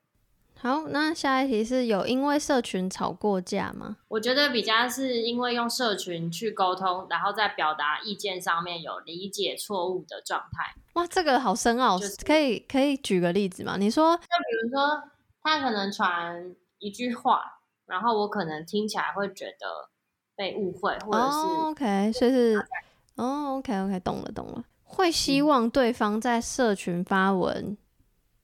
[0.63, 3.97] 好，那下一题是有因为社群吵过架吗？
[4.09, 10.75] 我觉得比较是因为用社群去沟通，然后在表达意见上面有理解错误的状态。
[10.93, 13.79] 哇，这个好深奥，可以可以举个例子吗？
[13.79, 15.03] 你说，就比如说
[15.43, 17.41] 他可能传一句话，
[17.87, 19.89] 然后我可能听起来会觉得
[20.37, 22.67] 被误会，或者是 OK，所以是
[23.15, 27.79] 哦，OK OK，懂了懂了，会希望对方在社群发文。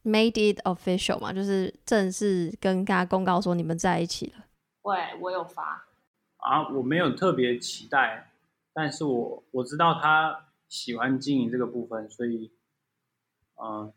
[0.07, 4.45] Made it official 嘛，就是正式跟大家公告说你们在一起了。
[4.85, 5.85] 对，我有发。
[6.37, 8.31] 啊，我没有特别期待，
[8.73, 12.53] 但是我我知道他喜欢经营这个部分，所以，
[13.61, 13.93] 嗯，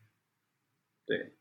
[1.06, 1.36] 对。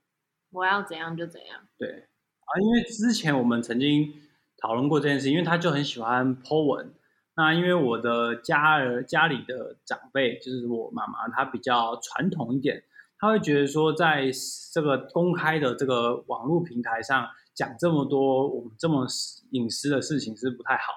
[0.51, 1.67] 我要怎样就怎样。
[1.79, 2.07] 对。
[2.41, 4.21] 啊，因为之前我们曾经
[4.59, 6.93] 讨论过这件事，因为他就很喜欢 po 文。
[7.37, 12.85] 那因为我的家儿家里的长辈，就是我妈妈，她比较传统一点。
[13.21, 14.31] 他会觉得说，在
[14.73, 19.05] 这个公开的这个网络平台上讲这么多我们这么
[19.51, 20.93] 隐私的事情是不太好，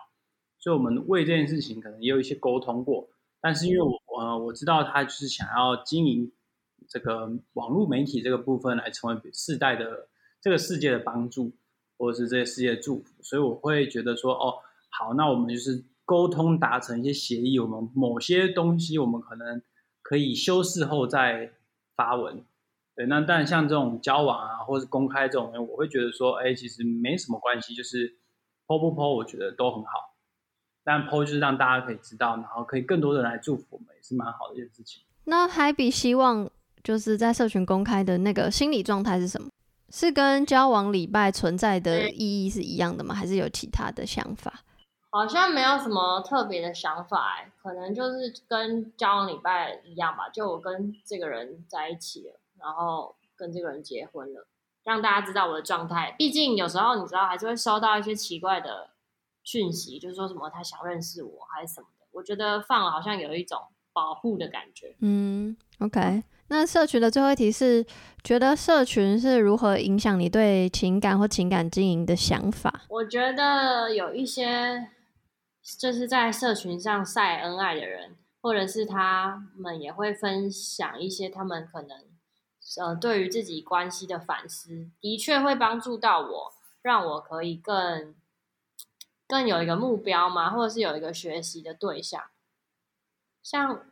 [0.60, 3.10] 所以我们为这件事情可能也有一些沟通过。
[3.42, 6.32] 但是因为我呃我知道他就是想要经营
[6.88, 10.08] 这个网络媒体这个部分来成为世代的
[10.40, 11.52] 这个世界的帮助，
[11.98, 14.60] 或者是这些世界的祝福，所以我会觉得说，哦，
[14.92, 19.60] 好，那我们就是沟通达成一些协议，我们某些东西我们可能
[20.04, 21.54] 可以修饰后再。
[21.96, 22.44] 发文，
[22.96, 28.18] 对，那但像这种交往啊，或是公开这种，我会觉得说，哎，其实没什么关系，就是
[28.68, 30.16] PO 不 PO，我觉得都很好。
[30.84, 35.04] 但 PO 就是让大家可以知道，然后可以更多的人来祝福我们，也是蛮好的一件事情。
[35.26, 36.50] 那海比希望
[36.84, 39.50] 就是在社群公开的那个心理状态是什么？
[39.94, 43.14] 是跟交往礼拜存在的意义是一样的吗？
[43.14, 44.62] 还是有其他的想法？
[45.14, 50.30] 好像没有什么特别的想法，哎，可能就是跟交往礼拜一样吧。
[50.30, 54.48] 就我跟这个人在一起了，然后跟这个人结婚了，
[54.86, 56.16] 让大家知道我的状态。
[56.18, 58.92] 毕竟有时候你知道，还是会收到一些奇怪的
[59.44, 62.06] 讯息，就是说什么他想认识我还是什么的。
[62.14, 63.60] 我觉得放了好像有一种
[63.92, 64.96] 保护的感觉。
[65.02, 66.24] 嗯，OK。
[66.48, 67.86] 那社群的最后一题是，
[68.24, 72.84] 觉得社群是如何影响你对情感或情感经营的想法？
[72.88, 74.88] 我觉得有一些。
[75.78, 82.04] 就是在社群上晒恩爱的人，或者是他们也会分享一些他们可能
[82.80, 88.16] 呃对于自己关系的反思，的确会帮助到我，让我可以更
[89.28, 92.24] 更有一个目标嘛，或者是有一个学习的对象。
[93.44, 93.86] 像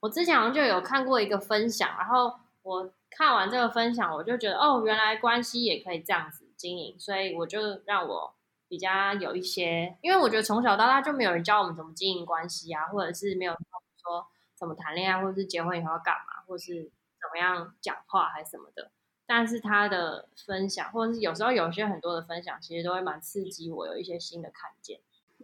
[0.00, 8.34] 我之前就有看过一个分享，然后我看完这个分享，我就觉得哦，原来关系也可以这样子经营，所以我就让我
[8.72, 16.84] 比较有一些，因为我觉得从小到大就没有人教我们怎么经营关系啊，或者是没有说怎么谈恋爱，或者是结婚以后要干嘛，或者是
[17.20, 18.90] 怎么样讲话还是什么的。
[19.26, 25.00] 但是他的分享，或者是有时候有些很多的分享，其实都会蛮刺激我，有一些新的看见。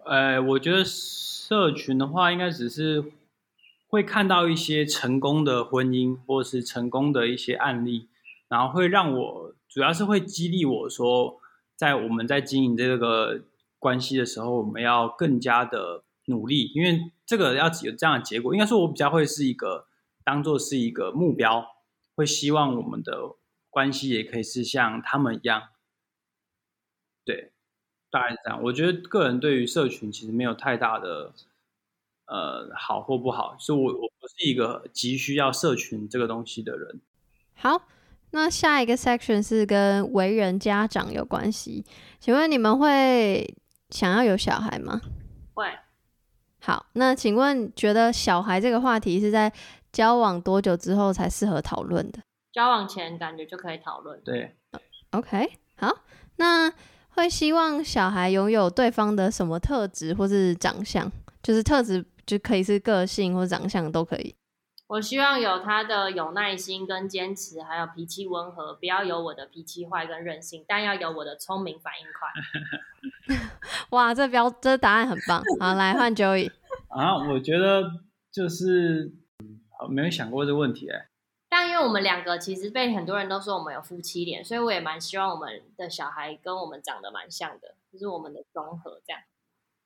[0.06, 3.12] 呃，我觉得社群的话，应该只是
[3.88, 8.08] 会看到一些成功的婚姻，或是成功的一些案例，
[8.48, 11.37] 然后会让我，主要是会激励我说，
[11.78, 13.40] 在我们在经营这个
[13.78, 18.52] 关系的时候，我们要更加的努力，因为这个要有这样的结果。
[18.52, 19.86] 应该说，我比较会是一个
[20.22, 21.64] 当做是一个目标，
[22.14, 23.36] 会希望我们的。
[23.70, 25.68] 关系也可以是像他们一样，
[27.22, 27.52] 对，
[28.10, 28.60] 大概是这样。
[28.62, 31.32] 我觉得个人对于社群其实没有太大的
[32.24, 36.98] 呃好或不好，所以我我不是一个急需要社群这个东西的人。
[37.54, 37.82] 好，
[38.30, 41.84] 那下一个 section 是跟为人家长有关系，
[42.20, 43.54] 请问你们会
[43.90, 45.00] 想要有小孩吗？
[45.54, 45.66] 会。
[46.60, 49.50] 好，那请问觉得小孩这个话题是在
[49.92, 52.18] 交往多久之后才适合讨论的？
[52.52, 54.20] 交往前感觉就可以讨论。
[54.24, 54.54] 对
[55.12, 55.90] ，OK，好，
[56.36, 56.70] 那
[57.10, 61.10] 会希望小孩拥有对方的什么特质或是长相？
[61.42, 64.34] 就是特质就可以是个性或长相都可以。
[64.88, 73.38] 我希望有他的有耐心跟坚持，还有脾气温和，不要有我的脾气坏跟任性，但要有我的聪明反应快。
[73.90, 75.42] 哇，这标这答案很棒。
[75.60, 76.50] 好，来换 Joey。
[76.88, 77.82] 啊，我觉得
[78.32, 79.12] 就是
[79.90, 81.08] 没有想过这个问题哎。
[81.50, 89.22] 但因为我们两个其实被很多人都说我们有夫妻脸，所以我也蛮希望我们的小孩跟我们长得蛮像的，就是我们的综合这样。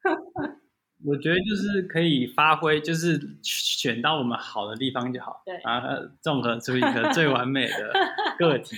[1.05, 5.89] 我觉得就是可以发挥，就是选到我们好的地方就好，对，然后
[6.21, 7.93] 综合出一个最完美的
[8.39, 8.77] 个体。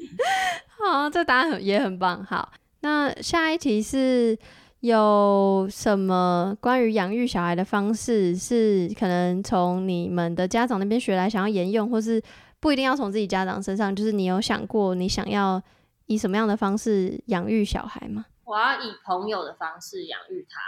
[0.78, 2.24] 好，这答案很也很棒。
[2.24, 4.38] 好，那下一题是。
[4.80, 12.22] 有什么关于养育小孩的方式是可能从你们的家长那边学来，想要沿用，或是
[12.60, 13.92] 不一定要从自己家长身上？
[13.92, 15.60] 就是你有想过你想要
[16.06, 18.26] 以什么样的方式养育小孩吗？
[18.44, 20.60] 我要以朋友的方式养育他，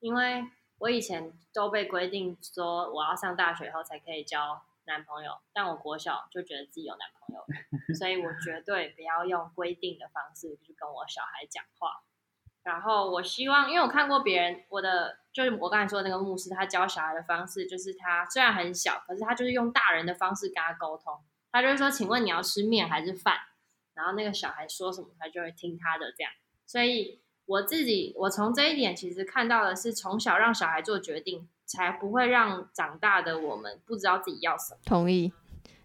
[0.00, 0.44] 因为
[0.78, 12.02] 我以前都被规定说我要上大学以后才可以交男朋友，但我国小就觉得自己有男朋友，所以我绝对不要用规定的方式去跟我小孩讲话。
[12.62, 21.22] 然后我希望，因为我看过别人，我的就是我刚才说的那个牧师，他教小孩的方式就是他虽然很小，可是他就是用大人的方式跟他沟通。
[21.52, 23.38] 他就是说，请问你要吃面还是饭？
[23.94, 26.32] 然后那个小孩说什么，他就会听他的这样。
[26.66, 34.80] 所以我自己，我从这一点其实看到的是，从小让小孩做决定，才不会让长大的我们不知道自己要什么。
[34.84, 35.32] 同意。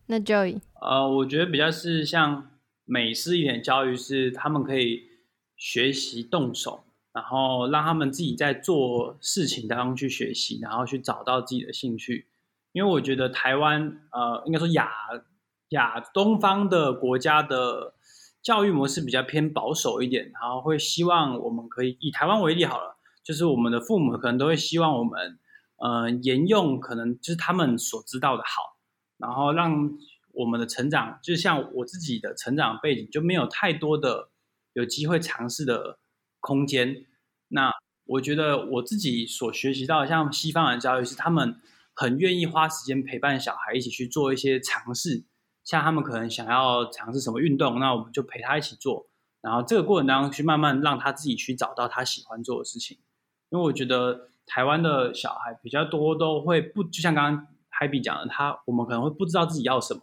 [0.08, 2.52] 那 Joey，呃，我觉得比较是像
[2.86, 5.16] 美式一点教育，是他们可以。
[5.58, 12.28] 学习动手，然后让他们自己在做事情当中去学习，然后去找到自己的兴趣。
[12.74, 14.92] 因为我觉得台湾，呃，应该说亚
[15.70, 17.94] 亚东方的国家的
[18.46, 25.40] 教育模式比较偏保守一点，然后会希望我们可以以台湾为例好了，就是我们的父母可能都会希望我们，
[25.78, 28.78] 呃，沿用可能就是他们所知道的好，
[29.18, 29.98] 然后让
[30.32, 34.30] 我们的成长，就像我自己的成长背景就没有太多的。
[34.78, 36.00] 有机会尝试的
[36.42, 37.06] 空间。
[37.48, 37.72] 那
[38.08, 41.56] 我觉得我自己所学习到，像西方的教育是他们
[41.94, 45.24] 很愿意花时间陪伴小孩一起去做一些尝试。
[45.66, 49.10] 像他们可能想要尝试什么运动，那我们就陪他一起做。
[49.42, 52.98] 然后这个过程当中去慢慢让他自己去找到他喜欢做的事情。
[53.50, 60.02] 因为我觉得台湾的小孩比较多都会不，就像刚刚 Happy 讲的，他我们可能会不知道自己要什么。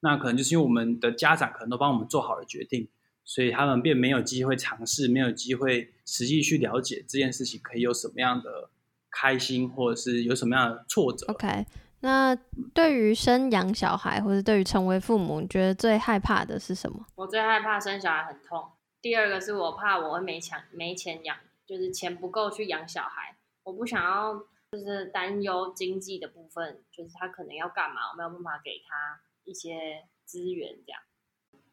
[0.00, 2.88] 那可能就是因为我们的家长可能都帮我们做好了决定。
[3.26, 8.68] 所以他们便没有机会尝试，没有机会实际去了解这件事情可以有什么样的
[9.10, 11.24] 开心，或者是有什么样的挫折。
[11.28, 11.64] OK，
[12.04, 12.36] 那
[12.74, 17.06] 对于生养小孩，或者对于成为父母，你觉得最害怕的是什么？
[17.14, 18.62] 我最害怕生小孩很痛。
[19.00, 21.34] 第二个是我怕我会没钱，没钱养，
[21.64, 23.36] 就是钱不够去养小孩。
[23.62, 24.34] 我不想要，
[24.72, 31.00] 就是担忧经济的部分，就是他可能要干嘛，我没有办法给他一些资源这样。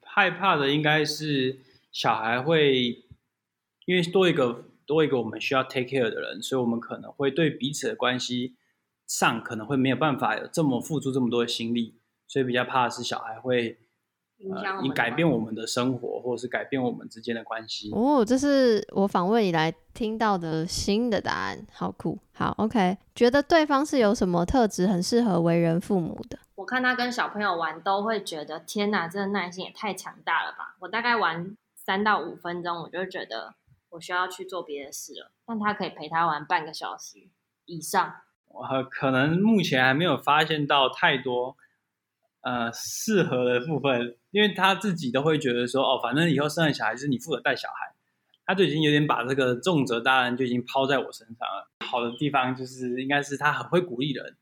[0.03, 1.59] 害怕的应该是
[1.91, 3.03] 小孩会，
[3.83, 8.55] 因为多一个多一个我们需要 take care 的人，所以我们可能会对彼此的关系
[9.11, 13.77] 上可能会没有办法有这么付出这么多的心力，所以比较怕的是小孩会
[14.37, 17.91] 影响你改变我们的生活，或者是改变我们之间的关系。
[17.91, 22.17] 哦，这是我访问以来听听到的新的答案，好酷。
[22.31, 26.39] 好，OK，觉得对方是有什么特质很适合为人父母的？
[26.55, 30.77] 我看他跟小朋友玩，都会觉得天哪，这个耐心也太强大了吧！
[30.79, 33.55] 我大概玩三到五分钟，我就觉得
[33.89, 35.31] 我需要去做别的事了。
[35.45, 37.27] 但他可以陪他玩半个小时
[37.65, 38.13] 以上。
[38.53, 41.55] 我可能目前还没有发现到太多
[42.41, 47.93] 呃适合的部分，因为他自己都会觉得说，哦，反正以后生了小孩是你负责带小孩。
[48.43, 51.69] 他就已经有点把这个重责大任就已经抛在我身上了。
[51.85, 54.35] 好的地方就是应该是他很会鼓励人，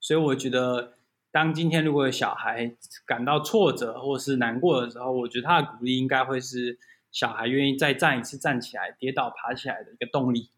[0.00, 0.94] 所以我觉得
[1.30, 2.74] 当今天如果有小孩
[3.06, 6.78] 感到挫折或是难过的时候，我觉得他的鼓励应该会是
[7.12, 10.50] 小孩愿意再站一次站起来，跌倒爬起来的一个动力。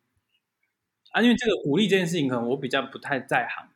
[1.16, 3.66] 啊，因为这个鼓励这件事情，可能我比较不太在行。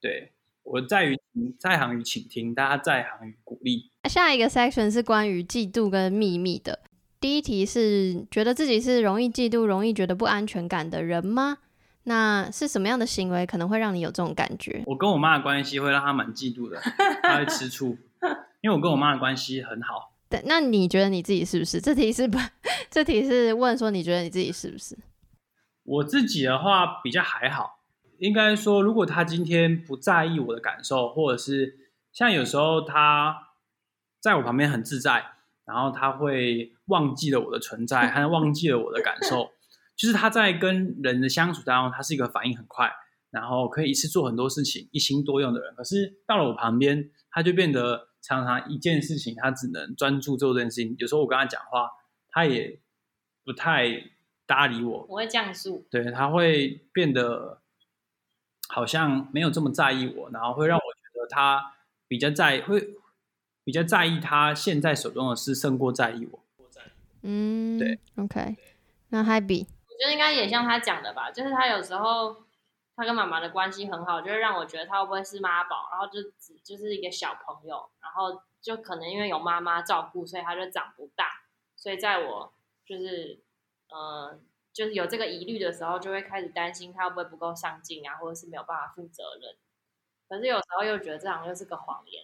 [0.00, 0.32] 对
[0.64, 1.16] 我在于
[1.56, 3.92] 在行于倾听，大家在行于鼓励。
[4.08, 6.80] 下一个 section 是关于嫉妒跟秘密的。
[7.20, 11.58] 第一题是觉得自己是容易嫉妒、容易觉得不安全感的人吗？
[12.02, 14.82] 那是什么样的行为可能会让你有这种感觉？
[14.86, 16.80] 我跟我妈的关系会让她蛮嫉妒的，
[17.22, 17.96] 她会吃醋，
[18.62, 20.12] 因为我跟我妈的关系很好。
[20.28, 21.80] 对，那你觉得你自己是不是？
[21.80, 22.36] 这题是不？
[22.90, 24.98] 这题是问说你觉得你自己是不是？
[25.86, 27.80] 我自己的话比较还好，
[28.18, 31.78] 应该说，如果他今天不在意我的感受，或者是
[32.12, 33.48] 像有时候他
[34.20, 35.32] 在我旁边很自在。
[35.66, 39.50] 然后他会忘记了我的存在，他忘记了我的感受，
[39.96, 42.88] 就是他在跟人的相处当中，他是一个反应很快，
[43.32, 45.74] 然后可以一次做很多事情，一心多用的人。
[45.74, 50.94] 可是到了我旁边，他就变得常常一件事情他只能专注做这件事情。
[51.00, 51.90] 有时候我跟他讲话，
[52.30, 52.78] 他也
[53.44, 54.04] 不太
[54.46, 55.06] 搭理我。
[55.08, 55.86] 我会降速。
[55.90, 57.60] 对，他会变得
[58.68, 61.74] 好像没有这么在意我，然后会让我觉得他
[62.06, 62.96] 比较在会。
[63.66, 66.38] 比较在意他现在手中的事，胜过在意我。
[67.22, 68.56] 嗯，对，OK。
[69.08, 72.44] 那 Happy，我觉得应该也像他讲的吧，就是他有时候
[72.94, 81.24] 他跟妈妈的关系很好，就会让我觉得他会不会是妈宝，然后就只就是一个小朋友，然后就可能因为有妈妈照顾，所以他就长不大。
[81.74, 82.52] 所以在我
[82.86, 83.40] 就是
[83.90, 84.38] 呃
[84.72, 89.56] 就是有这个疑虑的时候，就会开始担心他会不会不够上进啊，或者是没有办法负责任。
[90.28, 92.22] 可是有时候又觉得这好像是个谎言。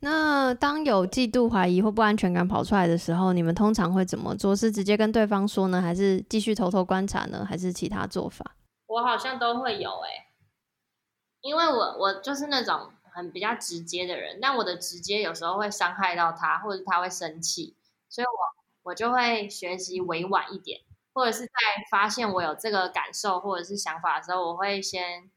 [0.00, 4.54] 那当有嫉妒、怀疑或不安全感跑出来的时候，你们通常会怎么做？
[4.54, 8.56] 是直接跟对方说呢，还是继续偷偷观察呢，还是其他做法？
[8.86, 10.28] 我好像都会有哎，
[11.42, 17.76] 因为我我就是那种很比较直接的人，但我的直接有时候会伤害到他，或者他会生气，
[18.08, 18.57] 所以我
[18.88, 20.80] 我就会学习委婉一点，
[21.14, 21.52] 或者是在
[21.90, 25.30] 发现我有这个感受或者是想法的时候，我会先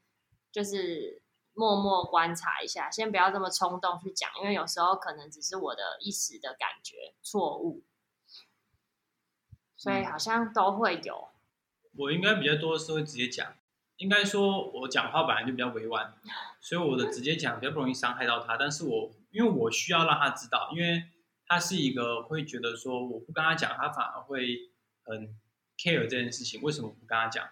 [0.50, 1.22] 就是。
[1.54, 7.84] 默默观察一下，先不要这么冲动去讲，因为有时候可能只是我的一时的感觉错误，
[9.76, 11.28] 所以好像都会有。
[11.98, 13.54] 我应该比较多的是会直接讲，
[13.96, 16.14] 应该说我讲话本来就比较委婉，
[16.58, 18.56] 所以我的直接讲比较不容易伤害到他。
[18.56, 21.02] 但是我因为我需要让他知道，因为
[21.52, 24.70] 他是一个会觉得说我不跟他讲，他反而会
[25.04, 25.28] 很
[25.76, 27.44] care 这件事情，为什么不跟他讲？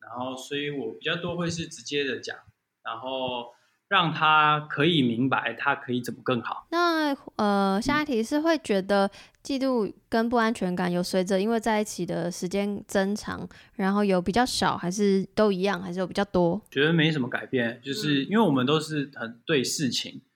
[0.00, 2.36] 然后所以我比较多会是直接的讲。
[2.84, 3.50] 然后
[3.88, 6.66] 让他可以明白，他可以怎么更好。
[6.70, 9.10] 那呃，下一题是会觉得
[9.42, 16.60] 嫉妒跟不安全感有随着因为在一起的时间增长，然后有比较少，还是都一样，还是有比较多？
[16.70, 20.33] 觉得没什么改变，就是因为我们都是很对事情，只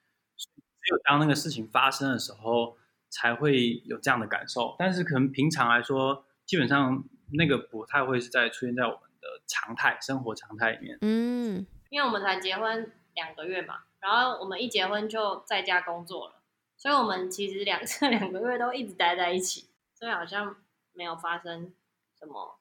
[0.89, 2.76] 有当那个事情发生的时候
[3.09, 4.76] 才会有这样的感受。
[4.78, 10.99] 但是可能平常来说，基本上那个不太会是在出现在我们的常态生活常态里面。
[11.03, 11.66] 嗯。
[11.91, 16.43] 因为我们才结婚两个月嘛，然后我们一结婚就在家工作了，
[16.76, 20.57] 所以我们其实两 这两个月都一直待在一起，所以好像
[20.93, 21.72] 没有发生
[22.18, 22.59] 什么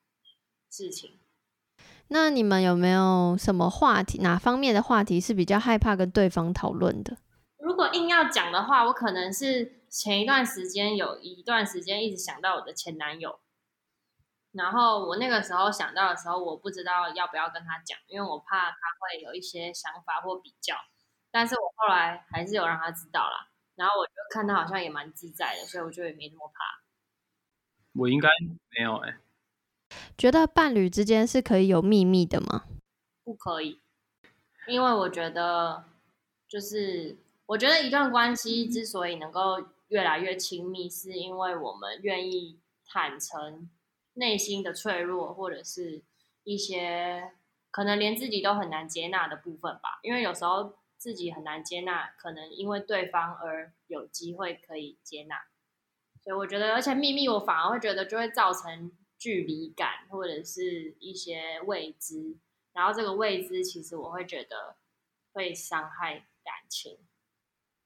[0.69, 1.19] 事情。
[2.07, 4.19] 那你们有没有什么话题？
[4.19, 7.17] 哪方面的话题是比较害怕跟对方讨论的？
[7.67, 13.41] 如果硬要讲的话，我可能是前一段时间有一段时间一直想到我的前男友。
[14.53, 20.75] 然后我那个时候想到的时候，我不知道要不要跟他讲，因为我怕他会有一些想法或比较。
[21.29, 23.49] 但是我后来还是有让他知道啦。
[23.75, 26.81] 然后我就看他好像也蛮自在的，所以我就也没那么怕。
[27.93, 28.29] 我应该
[28.69, 29.17] 没有哎。
[30.17, 32.63] 觉得伴侣之间是可以有秘密的吗？
[33.25, 33.81] 不可以，
[34.67, 35.83] 因为我觉得，
[36.47, 43.69] 就是我觉得一段关系之所以能够越来越亲密，是因为我们愿意坦诚。
[44.19, 46.01] 内心的脆弱，或者是
[46.43, 47.33] 一些
[47.69, 49.99] 可能连自己都很难接纳的部分吧。
[50.01, 55.35] 因为有时候自己很难接纳，可能因为对方而有机会可以接纳。
[56.23, 62.37] 所以我觉得，而且秘密我反而会觉得就会造成距离感或者是一些未知，
[62.73, 64.77] 然后这个未知其实我会觉得
[65.31, 66.97] 会伤害感情。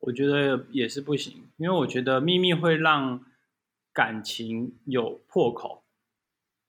[0.02, 3.24] 我觉得也是不行，因为我觉得秘密会让
[3.94, 5.84] 感情有破口，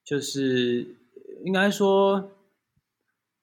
[0.05, 0.99] 就是
[1.43, 2.31] 应该说，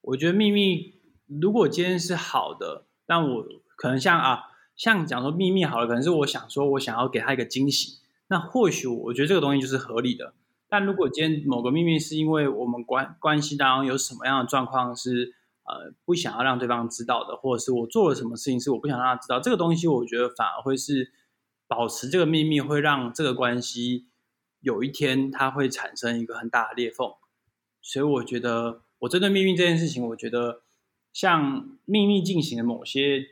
[0.02, 0.94] 我觉得秘密
[1.26, 4.44] 如果今天是好的，但我可能像啊，
[4.76, 10.36] 像讲说秘密好了，可能是我想说我想要给他一个惊喜，那或许我觉得这个东西就是合理的。
[10.68, 15.34] 但如果今天某个秘密是因为我们关关系当中有什么样的状况是。
[15.70, 21.14] 呃，不想要让对方知道的，或者是我做了什么事情是我不想让他知道，这个东西我觉得反而会是
[21.68, 24.08] 保持这个秘密，会让这个关系
[24.62, 27.14] 有一天它会产生一个很大的裂缝。
[27.82, 30.64] 所以我觉得，我针对秘密这件事情，我觉得
[31.14, 33.26] 像秘密进行的某些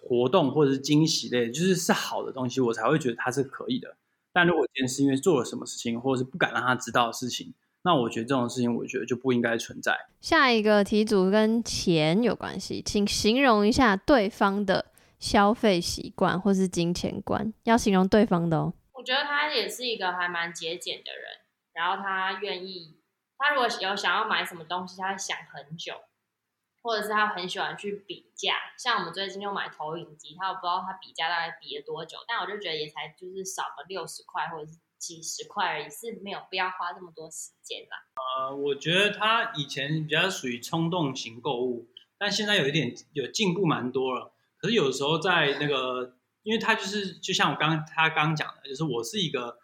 [0.00, 3.96] 活动或者是惊喜类，就是是好的东西，我才会觉得它是可以的。
[4.32, 7.52] 但如果今天是因为做了什么事情，或者是不敢让他知道的事情，
[7.88, 9.98] 那我觉得这种事情，我觉得就不应该存在。
[10.20, 18.74] 下一个题组跟钱有关系，请形容一下对方的消费习惯或是金钱观，要形容对方的哦。
[18.92, 21.38] 我觉得他也是一个还蛮节俭的人，
[21.72, 23.00] 然后他愿意，
[23.38, 25.94] 他如果有想要买什么东西，他会想很久，
[26.82, 28.52] 或者是他很喜欢去比价。
[28.76, 34.78] 像我们最近又买投影机，他我不知道他比价大概比了多久，但我就觉得也才就是少个六十块，或者是。
[34.98, 37.96] 几十块而已，是没有必要花这么多时间啦。
[38.16, 41.88] 呃，我觉得他以前比较属于冲动型购物，
[42.18, 44.34] 但现在有一点有进步蛮多了。
[44.58, 49.58] 可是有时候在那个，因为他就是就像我刚他刚讲的，就是我是一个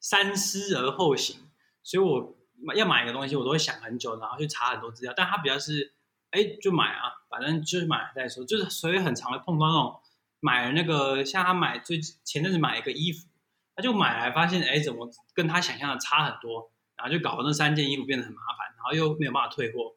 [0.00, 1.36] 三思而后行，
[1.82, 2.34] 所以我
[2.74, 5.12] 要买一个东西，我都会想很久，然后去查很多资料。
[5.14, 5.94] 但他比较是，
[6.30, 10.00] 哎，就买啊，反正就是买再说，就是所以很常会碰到那种
[10.40, 13.28] 买那个，像他买最前阵子买一个衣服。
[13.74, 19.96] 他就买来发现，哎，怎么跟他想象的差很多，然后就搞得那三件衣服变得很麻烦，然后又没有办法退货，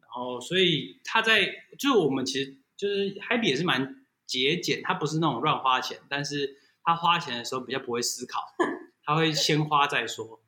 [0.00, 1.46] 然后所以他在
[1.78, 8.40] 就是我们其实就是 Happy 也是蛮节俭，他不是那种乱花钱，但是他花钱的时候比较不会思考，
[9.04, 10.40] 他会先花再说，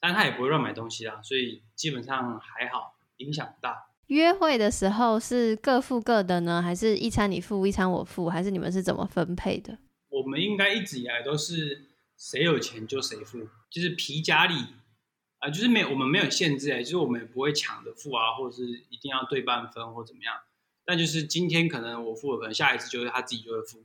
[0.00, 3.86] 但他也不会乱买东西啦，所以基本上还好，影响不大。
[4.08, 9.78] 约会的时候是各付各的呢，还是一餐你付一餐我付，还是你们是怎么分配的？
[10.08, 11.86] 我们应该一直以来都是。
[12.20, 14.54] 谁有钱就谁付，就是皮夹里
[15.38, 20.34] 啊，就是没有我们没有限制哎，就是我们也不会抢着付啊，或者是一定要对半分或怎么样。
[20.84, 23.78] 但就是今天可能我付了，可能下一次就是他自己就会付，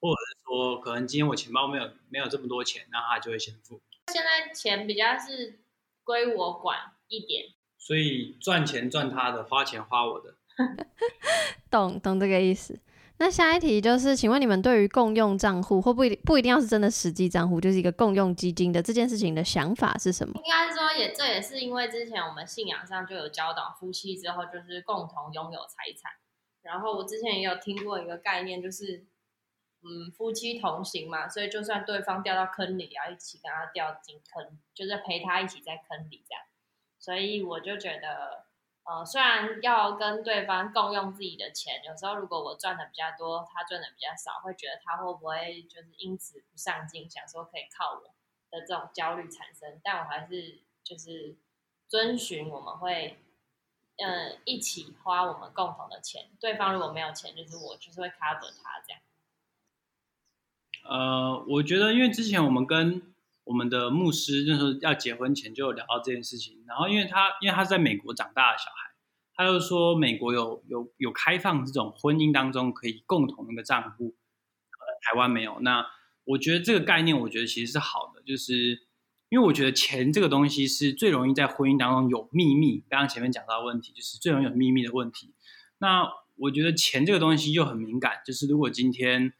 [0.00, 3.80] 或者是说可能今天我钱包没有没有这么多钱，那他就会先付。
[4.12, 5.60] 现在钱比较是
[6.02, 7.44] 归我管一点，
[7.78, 10.34] 所以赚钱赚他的，花钱花我的，
[11.70, 12.80] 懂懂这个意思。
[13.20, 20.34] 那下一题就是，请问你们对于共用账户，或不一不一定要是真的实际账户，就是一个共用基金的这件事情的想法是什么？
[20.44, 26.12] 应该是说，也这也是因为之前我们信仰上就有教导，夫妻之后就是共同拥有财产。
[26.62, 29.04] 然后我之前也有听过一个概念，就是
[29.82, 36.42] 嗯，夫妻同行嘛，所以就算对方掉到坑里，要一起跟他掉进坑，就是陪他一起在坑里这样。
[37.00, 38.47] 所以我就觉得。
[38.88, 48.14] 呃，虽然要跟对方共用自己的钱，有时候如果我赚的比较多，他赚的比较少，会觉得他会不会就是因此不上进，想说可以靠我
[48.50, 49.78] 的这种焦虑产生。
[49.84, 51.36] 但我还是就是
[51.86, 53.18] 遵循我们会，
[53.98, 56.30] 嗯，一起花我们共同的钱。
[56.40, 59.02] 对方如果没有钱，就是我就是会 cover 他这样。
[60.84, 63.02] 呃，我觉得因为之前我们跟
[63.48, 68.92] 我们的牧师那时候要结婚前就有聊到这件事情，然后因为他因为他是在美国长大的小孩，
[69.34, 75.60] 他就说美国有有有开放这种婚姻当中可以共同一个账户，呃，台湾没有。
[75.60, 75.86] 那
[76.24, 78.82] 我觉得这个概念，我觉得其实是好的，就是
[79.30, 82.84] 因为我觉得钱这个东西是最容易在婚姻当中有秘密。
[82.90, 85.32] 刚刚前面讲到的问题，就是最容易有秘密的问题。
[85.78, 89.32] 那我觉得钱这个东西又很敏感，就是如果今天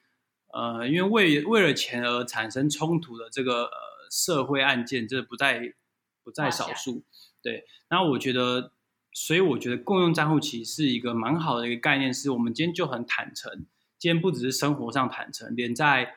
[0.54, 3.97] 呃，因为为为了钱而产生冲突的这个呃。
[4.10, 5.74] 社会案件这不在
[6.22, 7.04] 不在少数，
[7.42, 7.64] 对。
[7.88, 8.72] 然后我觉得，
[9.12, 13.66] 所以我觉得共用账户其实是一个蛮好的一个概念，是我们今天就很坦诚。
[13.98, 16.16] 今天不只是生活上坦诚，连在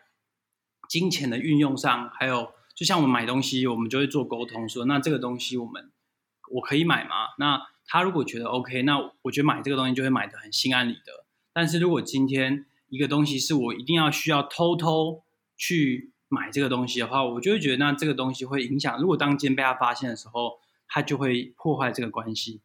[0.89, 5.91] 金钱的运用上，还有就像我们买东西，我们就会做沟通，说那这个东西我们
[6.51, 7.29] 我可以买吗？
[7.39, 11.25] 那他如果觉得 OK，那我觉得买这个东西就会买的很心安理得。
[11.53, 15.23] 但是如果今天一个东西是我一定要需要偷偷
[15.55, 16.10] 去。
[16.33, 18.97] 买这个东西的话，我就会觉得那这个东西会影响。
[19.01, 20.53] 如果当今天被他发现的时候，
[20.87, 22.61] 他就会破坏这个关系。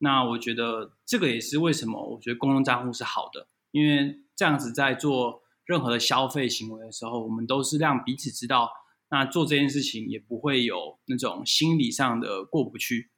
[0.00, 8.70] 那我觉得这个也是为什么我觉得公共账户是好的，因为这样子在做任何的消费行为的时候，我们都是让彼此知道
[9.08, 13.10] 那做这件事情也不会有那种心理上的过不去。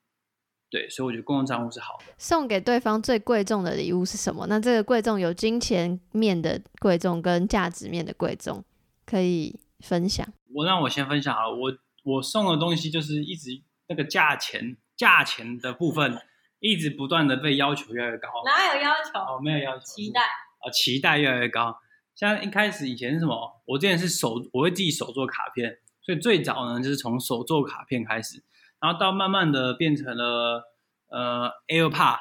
[0.71, 2.13] 对，所以我觉得公共账户是好的。
[2.17, 4.47] 送给对方最贵重的礼物是什么？
[4.49, 8.63] 那这个贵重有金钱面的贵重跟价值面的贵重，
[9.07, 10.27] 可以分享。
[10.55, 13.51] 我让我先分享好了，我我送的东西就是一直
[13.89, 16.21] 那个价钱价钱的部分，
[16.61, 18.29] 一直不断的被要求越来越高。
[18.45, 19.19] 哪有要求？
[19.19, 21.79] 哦，没有要求，期待啊，期待越来越高。
[22.15, 23.63] 像一开始以前是什么？
[23.67, 28.43] 我之前是手，我会自己手做卡片，所以最早呢就是从手做卡片开始。
[28.81, 30.65] 然后到慢慢的变成了
[31.09, 32.19] 呃 AirPod，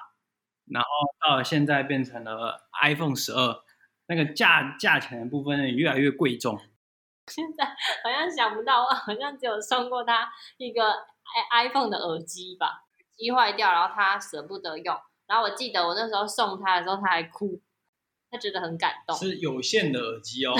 [0.65, 0.89] 然后
[1.25, 3.63] 到现在变成了 iPhone 十二，
[4.07, 6.59] 那个价价钱的部分也越来越贵重。
[7.27, 10.81] 现在好像想不到，我好像只有送过他一个
[11.51, 12.83] i iPhone 的耳机吧，
[13.15, 14.95] 机坏掉，然后他舍不得用。
[15.27, 17.59] 然后我记得我那时候送他的时候，他还哭，
[18.31, 19.15] 他觉得很感动。
[19.17, 20.55] 是有线的耳机哦，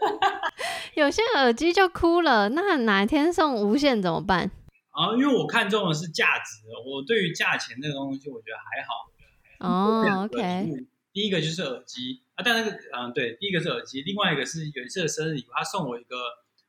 [0.96, 4.50] 有线耳机就哭了，那哪天送无线怎么办？
[4.92, 9.10] 啊，因为我看中的是价值，我对于价钱这个东西，我觉得还好。
[9.58, 10.86] 哦，OK。
[11.12, 16.16] 第一个就是耳机啊，但那个，嗯，对，第一个是耳机，另外一个是有一次的生日礼物，他送我一个，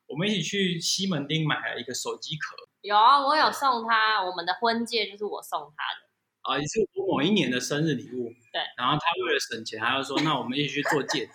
[0.08, 2.56] 我们一起去西门町买了一个手机壳。
[2.82, 6.08] 有啊，我有送他，我们的婚戒就是我送他的。
[6.42, 8.30] 啊，也是我某一年的生日礼物。
[8.54, 8.62] 对。
[8.78, 11.34] 然后他为了省钱，他就说，那我们一起去做戒指，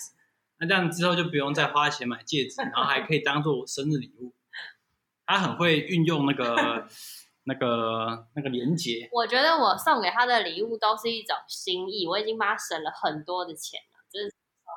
[0.58, 4.32] 那这样之后就不用再花钱买戒指，然后还可以当做我生日礼物。
[5.26, 6.88] 他很会运用那个、
[7.44, 9.08] 那个、那个连接。
[9.12, 13.80] 我觉得我送给他的礼物都是一种心意，我已经帮他省了很多的钱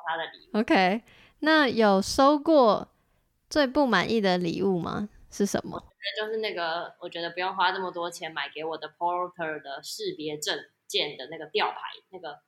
[0.06, 0.58] 他的礼物。
[0.60, 1.02] OK，
[1.40, 2.88] 那有收过
[3.50, 5.08] 最不满意的礼物吗？
[5.30, 5.82] 是什么？
[6.18, 11.78] 就是那个，我觉得不用花这么多钱买给我的 Porter 的识别证件的那个吊牌，
[12.10, 12.38] 那个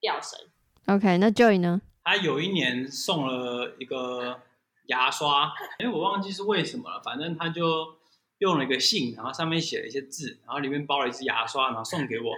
[0.00, 0.38] 吊绳。
[0.86, 1.82] OK，那 Joy 呢？
[2.02, 4.40] 他有一年送了一个。
[4.88, 7.00] 牙刷，哎，我忘记是为什么了。
[7.02, 7.96] 反正他就
[8.36, 12.36] 用了一个信，然后上面写了一些字，然后里面包了一支牙刷，然后送给我。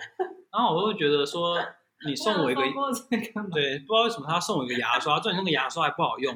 [0.52, 1.58] 然后我就觉得说，
[2.04, 6.34] 你送我一个，对，不知道为什么他送我一个牙刷，重点那个牙刷还不好用，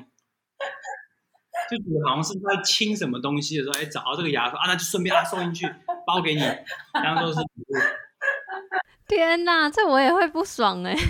[1.70, 5.74] 就觉得好像是在清什么东西的时候，哎，找到这个牙刷啊，那就顺便他送进去，
[6.06, 6.40] 包给你，
[6.94, 7.74] 当做是礼物。
[9.06, 10.94] 天哪，这我也会不爽哎。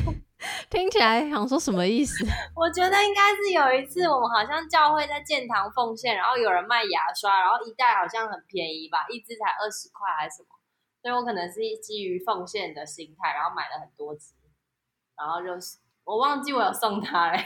[0.70, 2.24] 听起来想说什么意思？
[2.56, 10.48] 我觉得应该是有一次我们好像教会在建堂奉献，然后有人卖牙刷，然后一袋好像很便宜吧，一支才二十块还是什么，
[11.02, 14.32] 所以我可能是基于奉献的心态，然后买了很多支，
[15.20, 17.44] 然后就是我忘记我有送他嘞。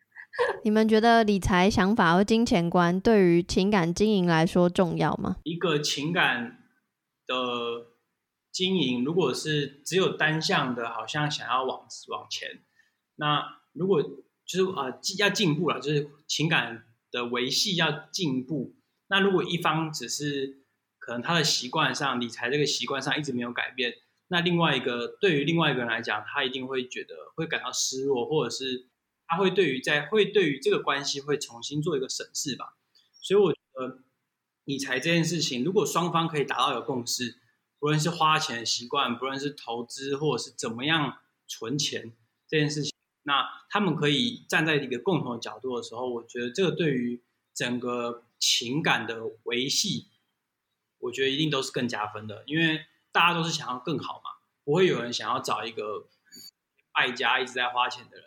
[0.64, 5.36] 你们觉得理财想法和金钱观对于情感经营来说重要吗？
[5.42, 6.64] 一个情感
[7.26, 7.34] 的。
[8.54, 12.50] 经营如果是只有单向的，好像想要往往前，
[13.14, 13.42] 那
[13.72, 18.76] 如果就是啊要进步了，就是情感的维系要进步。
[19.06, 20.66] 那如果一方只是
[20.98, 23.94] 可能他的习惯上理财这个习惯上一直没有改变，
[24.32, 28.88] 那另外一个对于另外一个人来讲，他一定会觉得会感到失落，或者是
[29.26, 32.78] 他会对于在会对于这个关系会重新做一个审视吧。
[33.20, 33.98] 所以我觉得
[34.64, 37.38] 理财这件事情，如果双方可以达到一个共识。
[37.78, 41.18] 不论是花钱的习惯，不论是投资，或者是怎么样
[41.48, 42.12] 存钱
[42.46, 42.92] 这件事情，
[43.24, 47.20] 那他们可以站在一个共同的角度的时候，我觉得这个对于
[47.52, 50.06] 整个情感的维系，
[51.00, 54.30] 我觉得一定都是更加分的，因为大家都是想要更好嘛，
[54.64, 56.08] 不会有人想要找一个
[56.92, 58.24] 败家一直在花钱的人，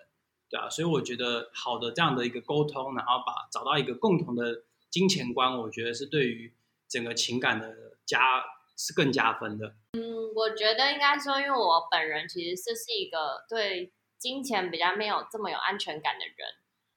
[0.50, 6.56] 对啊，所以我觉得好的这样的一个沟通，然后把找到一个共同的金钱观，我觉得是对于
[6.88, 8.44] 整个情感的加。
[8.78, 9.74] 是更加分的。
[9.94, 10.04] 嗯，
[10.36, 16.36] 我觉得应该说，因为我本人其实这是一个对金钱比较没有这么有安全感的人，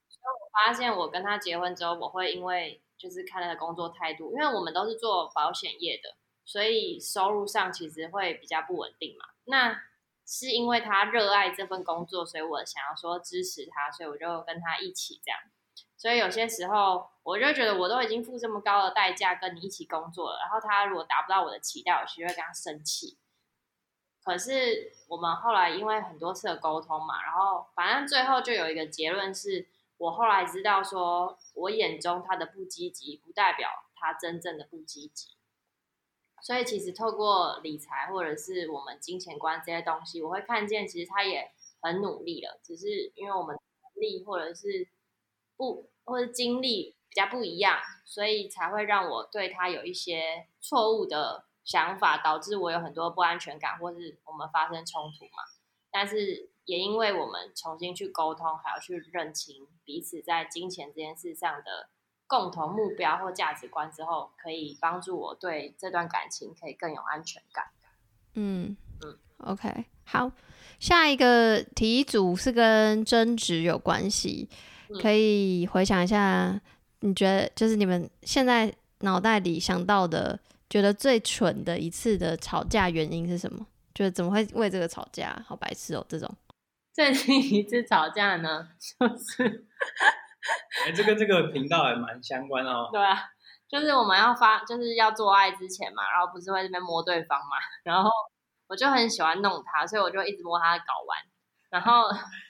[0.09, 6.17] 所以我发现我跟他结婚之后，我会因为就是看他的工作态度，因为我们都是做保险业的，
[6.49, 9.27] 所以收入上其实会比较不稳定嘛。
[9.45, 9.83] 那
[10.25, 15.39] 是因为他热爱这份工作，所以我想要说支持他，所以我就跟他一起这样。
[15.99, 23.19] 所以有些时候，我就觉得我都已经付这么高的代价跟你一起工作了，然后他如果达不到我的期待，我其实会跟他生气。
[24.25, 29.67] 可是我们后来因为很多次的沟通嘛，然后反正最后就有一个结论是，
[29.99, 35.38] 我后来知道说，我眼中他的不积极，不代表他真正的不积极。
[36.43, 44.89] 所以其实透过理财或者是我们金钱观这些东西，我会看见其实他也很努力了，只是因为我们能力或者是。
[45.61, 55.43] 不，或者经历比较不一样，所以才会让我对他有一些错误的想法，导致我有很多不安全感，或是我们发生冲突嘛。
[55.91, 61.89] 但是也因为我们重新去沟通，还要去认清彼此在金钱这件事上的
[62.29, 67.65] 共同目标或价值观之后，可以帮助我对这段感情可以更有安全感。
[68.35, 70.31] 嗯嗯，OK，好，
[70.79, 74.49] 下一个题组是跟争执有关系，
[74.91, 76.61] 嗯可以回想一下，
[77.01, 83.67] 你觉得就是你们现在脑袋里想到的，觉得最蠢的一次的吵架原因是什么？
[83.95, 85.43] 就是怎么会为这个吵架？
[85.47, 86.33] 好白痴哦，这种。
[86.93, 89.67] 最近一次吵架呢，就是
[90.87, 92.89] 哎，这跟这个频道还蛮相关哦。
[92.93, 93.19] 对啊，
[93.69, 98.11] 就是我们要发，就是要做爱之前嘛，然后不是会这边摸对方嘛，然后
[98.69, 101.19] 我就很喜欢弄他，所以我就一直摸他的睾丸，
[101.71, 102.09] 然后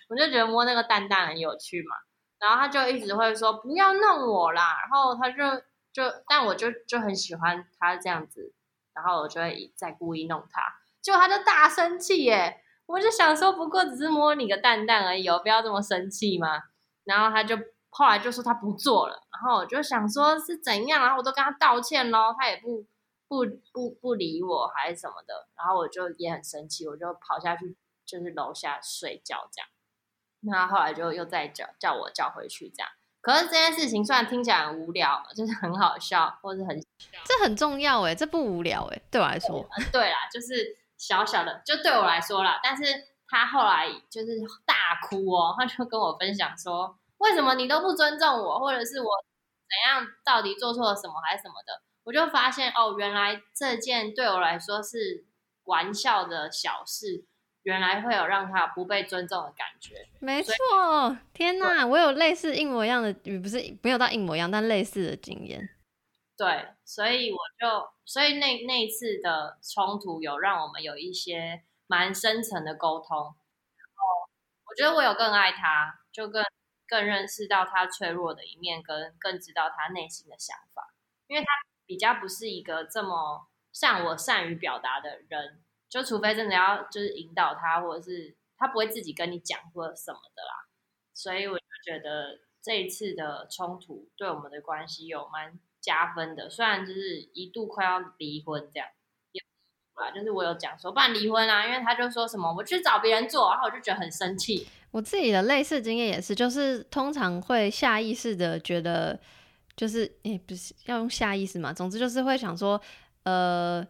[0.08, 1.96] 我就觉得摸那个蛋蛋很有趣嘛，
[2.38, 8.52] 然后他就一直会说不要弄我啦，然后他就就，但我就就很喜欢他这样子，
[8.94, 10.62] 然后我就会再故意弄他，
[11.00, 16.62] 结果他就大生气耶，我就想说不过只是摸你个蛋蛋而已哦，不要这么生气嘛，
[17.04, 17.56] 然后他就
[17.98, 22.86] 后来就说他不做了，然后我就想说是怎样，然后我都跟他道歉咯，他也不
[23.26, 27.76] 不不不理我还是什么的，然后我就也很生气，我就跑下去
[28.06, 29.68] 就是楼下睡觉这样，
[30.42, 32.88] 那他后来就又再叫叫我叫回去这样，
[33.20, 36.80] 可是这件事情虽然听起来很无聊，就是很好笑或是很
[37.24, 39.66] 这很重要哎，这不无聊哎，对我来说。
[39.76, 42.60] 呃对啦，就是小小的，就对我来说啦。
[42.62, 42.84] 但是
[43.26, 49.10] 他后来就是大哭哦，他就跟我分享说，为什么你都不尊重我，或者是我
[49.68, 51.82] 怎样，到底做错了什么还是什么的。
[52.04, 55.26] 我就发现哦，原来这件对我来说是
[55.64, 57.26] 玩笑的小事，
[57.64, 60.08] 原来会有让他不被尊重的感觉。
[60.20, 60.54] 没错，
[61.34, 65.68] 天哪，我有类似一模一样的，也不是没有到一模一样，但类似的经验。
[66.36, 74.30] 对，所以我就，所以那那一次的冲突有让我们有一些蛮深层的沟通，然后
[74.64, 76.42] 我觉得我有更爱他，就更
[76.88, 80.94] 更认识到他脆弱的一面，跟更知道他内心的想法，
[81.26, 81.46] 因为他
[81.84, 90.66] 比较不是一个这么像我善于表达的人，就除非真的要就是引导他，或者是他不会自己跟你讲或者什么的啦，
[91.12, 98.88] 所以我就觉得这一次的冲突对我们的关系有蛮加分的，虽然就是一度快要离婚这样，
[100.14, 109.18] 就是我有讲说不然离婚啊，因为他就说什么我去找别人做，然后我就觉得很生气，我自己的类似经验也是，就是通常会下意识的觉得，
[109.76, 112.80] 就是诶、不是要用下意识嘛，总之就是会想说，
[113.24, 113.86] 呃，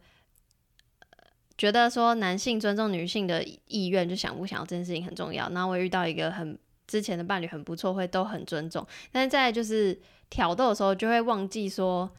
[1.57, 5.49] 觉得说男性尊重女性的意愿，就想不想要这件事情很重要。
[5.51, 10.01] 然后我遇到一个很之前的伴侣很不错，会都很尊重，但是在就是
[10.31, 12.11] 挑逗的时候就会忘记说。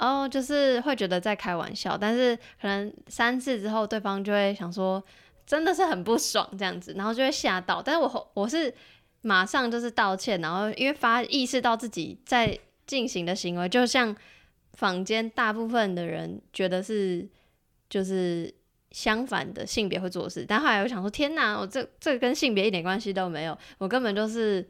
[0.00, 5.02] 哦，就是会觉得在开玩笑，但是可能三次之后，对方就会想说，
[5.46, 7.82] 真的是很不爽这样子，然后就会吓到。
[7.82, 8.74] 但是我我是
[9.20, 14.16] 马上就是道歉，然后因为发意识到自己在进行的行为，就像
[14.72, 17.28] 坊间大部分的人觉得是
[17.90, 18.52] 就是
[18.90, 24.66] 相反的性别会做事，但后来我想说，天哪，我这这个跟性别一点关系都没有，我根本就是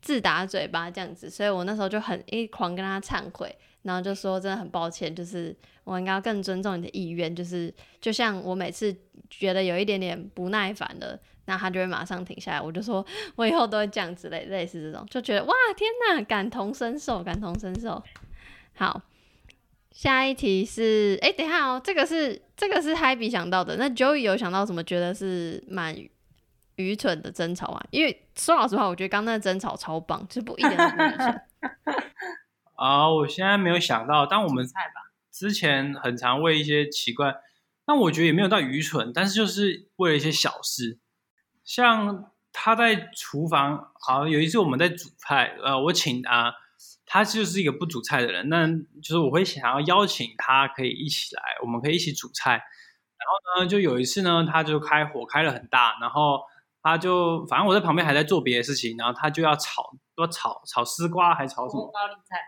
[0.00, 3.52] 自打嘴巴这样子，所以我那时候就很一狂跟他忏悔。
[3.82, 8.94] 然后就说真的很抱歉，就是我应该要更尊重你的意愿，就是就像我每次
[9.28, 13.04] 觉得有一点点不耐烦的，那他就会马上停下来，我就说
[13.36, 18.02] 我以后都会这样之类，类似这种，就觉得哇天哪，感同身受，感同身受。
[18.76, 19.02] 好，
[19.90, 25.96] 下一题是，哎，等一下哦，这个是这个是 Happy 想到的，那 Joey 有想到什么觉得是蛮
[26.76, 27.86] 愚蠢的争吵啊？
[27.90, 31.40] 因为说老实话，我觉得刚那争吵超棒，就不一点都不愚蠢。
[32.80, 37.34] 啊，我现在没有想到，但我们菜吧，之前很常为一些奇怪，
[37.84, 40.98] 但我觉得也没有到愚蠢，但是就是为了一些小事，
[41.62, 46.54] 像他在厨房，好像有一次我们在煮菜，呃，我请啊，
[47.04, 48.66] 他就是一个不煮菜的人，那
[49.02, 52.56] 就是我会想要邀请他可以一起来，我们可以一起煮菜，然
[53.28, 56.40] 后呢，就有一次呢，他就开火开了很大，然后
[56.82, 61.92] 他就反正我在旁边还在做别的事情，然后他就要炒，要炒炒丝瓜还炒什么？
[61.92, 62.38] 高丽菜。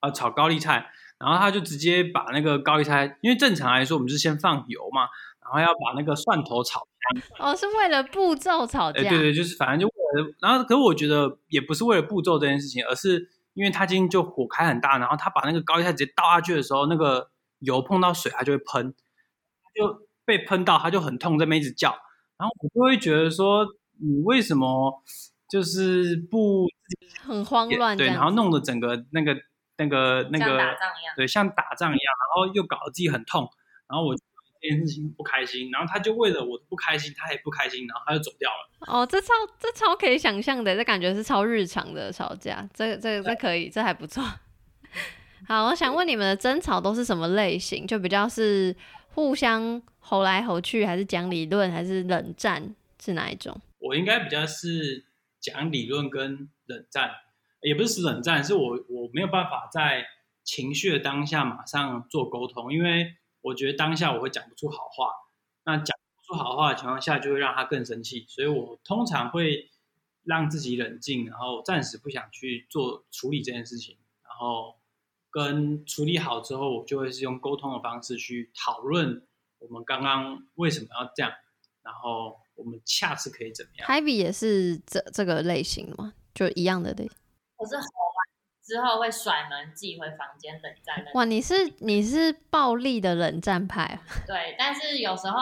[0.00, 0.86] 啊，炒高丽菜，
[1.18, 5.08] 然后他就直接把那个高丽菜，因为正常来说我们是先放油嘛，
[5.42, 7.22] 然后要把那个蒜头炒香。
[7.38, 9.00] 哦，是为了步骤吵架。
[9.00, 18.94] 哎，对对，就是反正就为了，然后可是我觉得也不是为了步骤这件事情，而是因为他今天就火开很大，然后他把那个高丽菜直接倒下去的时候，那个油碰到水，它就会喷，
[19.74, 21.90] 就被喷到，他就很痛，在那边一直叫，
[22.38, 23.66] 然后我就会觉得说，
[24.00, 25.02] 你为什么
[25.50, 26.66] 就是不
[27.22, 29.36] 很慌乱，对，然后弄得整个那个。
[29.78, 33.48] 那个那个像打仗一样，对，像打仗一样，然后又搞得自己很痛，
[33.88, 38.70] 然后我这件事情不开心，然后他就为了我的不开心，他也不开心，然后他就走掉了。
[38.80, 39.28] 哦，这超
[39.58, 44.22] 这超可以想象的，这感觉是超日常的吵架，这这这可以，这还不错。
[45.46, 47.86] 好，我想问你们的争吵都是什么类型？
[47.86, 48.74] 就比较是
[49.14, 52.74] 互相吼来吼去，还是讲理论，还是冷战？
[53.00, 53.56] 是哪一种？
[53.78, 55.04] 我应该比较是
[55.40, 57.12] 讲理论跟冷战，
[57.60, 60.06] 也不是冷战，是我我没有办法在
[60.44, 65.10] 情绪的当下马上做沟通，因为我觉得当下我会讲不出好话，
[65.64, 69.70] 那讲不出好话的情况下，就会让他更生气，所以我通常会
[70.24, 74.76] 让自己冷静，然后暂时不想去做处理这件事情，然后
[75.30, 79.22] 跟处理好之后，我就会是用沟通的方式去讨论
[79.58, 81.32] 我们刚刚为什么要这样，
[81.82, 82.38] 然后。
[82.58, 86.12] 我们下次可以怎么样海比也是这这个类型的吗？
[86.34, 87.08] 就一样的类。
[87.58, 88.18] 我是吼完
[88.64, 91.04] 之后会甩门，自己回房间冷战。
[91.14, 93.98] 哇，你是你是暴力的冷战派。
[94.26, 95.40] 对，但是有时候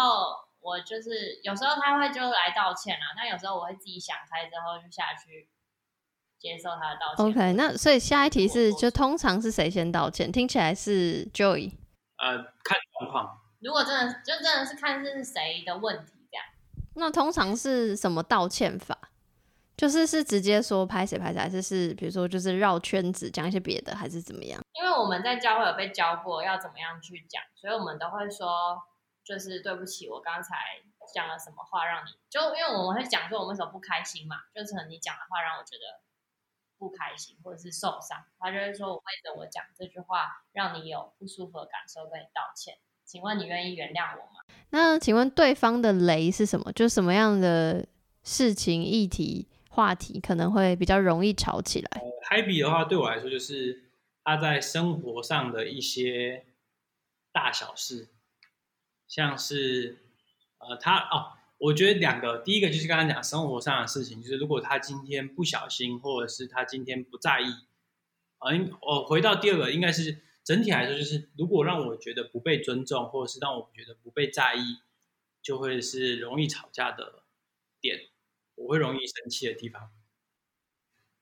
[0.61, 5.49] 我就是有时候他会就来道歉啊，那有时候我会自己想开之后就下去
[6.39, 7.27] 接受他的道歉。
[7.27, 10.33] OK，那所以下一题是就通常是谁先道歉？
[10.33, 11.73] 听起来是 Joy。
[12.19, 13.41] 呃，看状况。
[13.61, 16.47] 如果真的就真的是看是谁的问题这样。
[16.95, 18.97] 那通常是什么道歉法？
[19.77, 24.61] 就是是直接说拍谁拍谁，还是是比如说就是绕圈子讲一些别的，还是怎么样？
[24.73, 28.83] 因为我们在教会有被教过要怎么样去讲，所以我们都会说，
[29.23, 30.57] 就是对不起，我刚才
[31.15, 36.01] 讲了什么话让你就因为我们会讲说我们为什么不开心嘛，就是你讲的话让我觉得
[36.79, 42.79] 不开心或者是受伤，他就会说我为着我讲这句话让你有不舒服的感受，跟你道歉。
[43.05, 44.41] 请问你愿意原谅我吗？
[44.71, 46.73] 那请问对方的雷是什么？
[46.73, 47.87] 就什么样的
[48.25, 53.91] 事情、议题、话题可能会比较容易吵起来？Happy 的话，对我来说就是
[54.25, 56.47] 他在生活上的一些
[57.31, 58.09] 大小事，
[59.07, 59.99] 像是
[60.57, 67.51] 呃，他哦，我觉得两个，第一个就是刚刚讲生活上的事情，就是如果他今天不小心，或者是他今天不在意，
[68.39, 68.49] 啊，
[68.81, 70.23] 我回到第二个，应该是。
[70.47, 74.79] 整体来说，就是如果让我觉得不被尊重，或者是让我觉得不被在意，
[75.43, 77.25] 就会是容易吵架的
[77.81, 77.99] 点，
[78.57, 79.91] 我会容易生气的地方。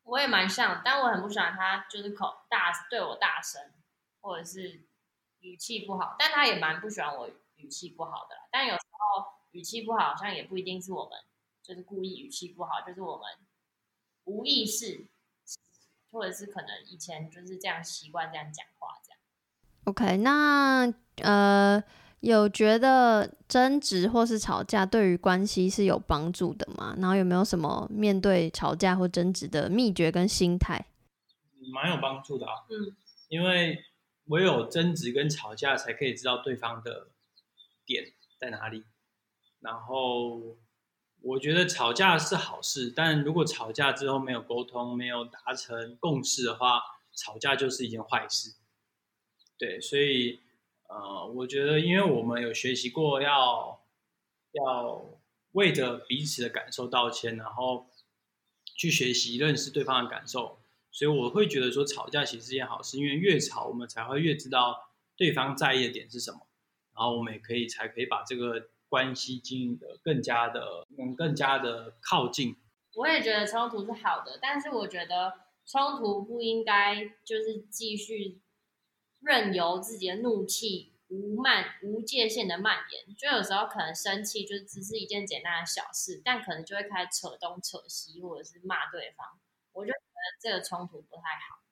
[0.03, 3.73] 我也蛮像，但我很不喜欢他就是口大对我大声，
[4.21, 4.83] 或者是
[5.41, 6.17] 语气不好。
[6.19, 8.37] 但他也蛮不喜欢我语气不好的。
[8.51, 11.19] 但有时候语气不好，好像也不一定是我们
[11.63, 13.27] 就是故意语气不好，就是我们
[14.25, 15.07] 无意识，
[16.11, 19.19] 或者是可能以前就是这样习惯这样讲话这样。
[19.85, 20.93] OK，那
[21.23, 21.83] 呃，
[22.25, 26.95] 有觉得争执或是吵架对于关系是有帮助的吗？
[26.99, 30.87] 然后有没有什么面对吵架或争执的秘诀跟心态？
[31.73, 32.97] 蛮有帮助的啊，嗯，
[33.29, 33.85] 因为
[34.27, 37.09] 唯有争执跟吵架才可以知道对方的
[37.85, 38.85] 点在哪里。
[39.61, 40.57] 然后
[41.21, 46.81] 我觉得吵架是好事，但如果吵架之后没有沟通、没有达成共识的话，
[47.15, 48.55] 吵架就是一件坏事。
[49.57, 50.41] 对，所以，
[50.89, 53.83] 呃，我觉得，因为我们有学习过要
[54.53, 55.05] 要
[55.53, 57.87] 为着彼此的感受道歉，然后
[58.77, 60.61] 去学习认识对方的感受，
[60.93, 66.47] 所以我会觉得说吵架其实是件好事，因为越吵我们才会越知道对方在意的点是什么，
[66.95, 72.55] 然后我们也可以才可以把这个关系经营的更加的能更加的靠近。
[72.95, 75.33] 我也觉得冲突是好的，但是我觉得
[75.67, 78.41] 冲突不应该就是继续。
[79.25, 89.41] 任由自己的怒气无漫无界限的蔓延，就有时候可能生气就只是一件简单的小事，但可能就会开始扯东扯西，或者是骂对方。
[89.73, 91.63] 我就觉得这个冲突不太好，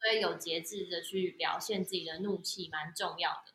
[0.00, 3.52] 所以有节制的去表现自己的怒气蛮重要的。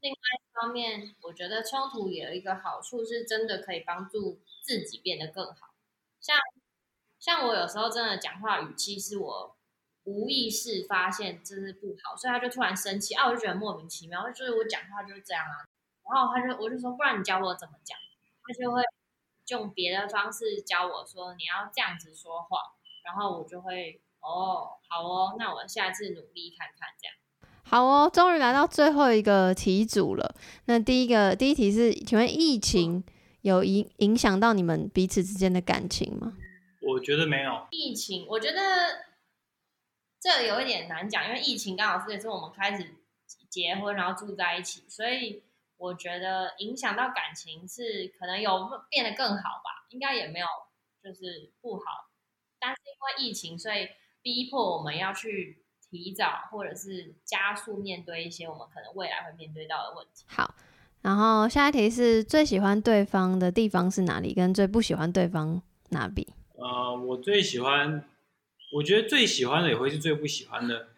[0.00, 5.74] 另外一方面，我觉得冲突也有一个好处，是真的可以帮助自己变得更好。
[6.20, 6.38] 像
[7.18, 9.55] 像我有时候真的讲话语气是我。
[10.06, 13.26] 无意识发现这是不好，所以他就突然生气啊！
[13.26, 15.66] 我就觉得莫名其妙，就是我讲话就是这样啊。
[16.06, 17.98] 然后他就我就说，不然你教我怎么讲？
[18.46, 18.80] 他就会
[19.48, 22.58] 用别的方式教我说你要这样子说话，
[23.04, 27.16] 然后我就会哦，好哦，那我下次努力看看这样。
[27.64, 30.36] 好哦，终于来到最后一个题组了。
[30.66, 33.02] 那第一个第一题是，请问疫情
[33.40, 36.34] 有影影响到你们彼此之间的感情吗？
[36.80, 37.66] 我觉得没有。
[37.72, 39.05] 疫情，我觉得。
[40.26, 42.96] 这有一点难讲，因为疫情刚好是也是我们开始
[43.48, 45.40] 结婚，然后住在一起，所以
[45.76, 50.46] 我觉得影响到感情是可能有变得更好吧，应该也没有
[51.00, 52.10] 就是不好，
[52.58, 53.88] 但是因为疫情，所以
[54.20, 60.24] 逼迫我们要去提早或者是加速面对一些我们可能未来会面对到的问题。
[60.26, 60.56] 好，
[61.02, 66.34] 然后下一题是最喜欢对方的地方是哪里，跟最不喜欢对方哪里？
[66.56, 68.04] 呃，我最喜欢。
[68.72, 70.88] 我觉得最喜欢的也会是最不喜欢的，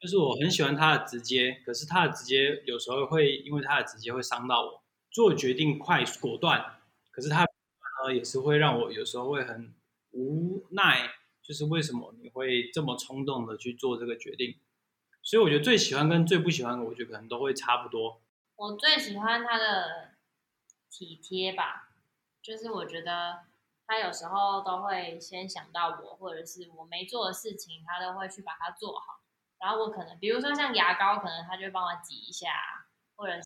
[0.00, 6.80] 就是我很喜欢他的直接，可是他的直接有时候会因为他的直接会伤到我，做决定快果断，
[7.10, 7.44] 可是他
[8.02, 9.74] 呃也是会让我有时候会很
[10.12, 11.10] 无奈，
[11.42, 14.58] 就是为什么你会这么冲动的去做这个决定？
[15.22, 18.22] 所以我觉得最喜欢跟最不喜欢的，我觉得可能都会差不多。
[18.56, 20.12] 我最喜欢他的
[20.90, 21.90] 体贴吧，
[22.40, 23.40] 就是我觉得
[23.88, 29.22] 他有时候都会先想到我，或者是我没做的事情，他都会去把它做好。
[29.58, 32.52] 然后我可能，比如说像牙膏，可能他就帮我挤一下，
[33.16, 33.40] 或者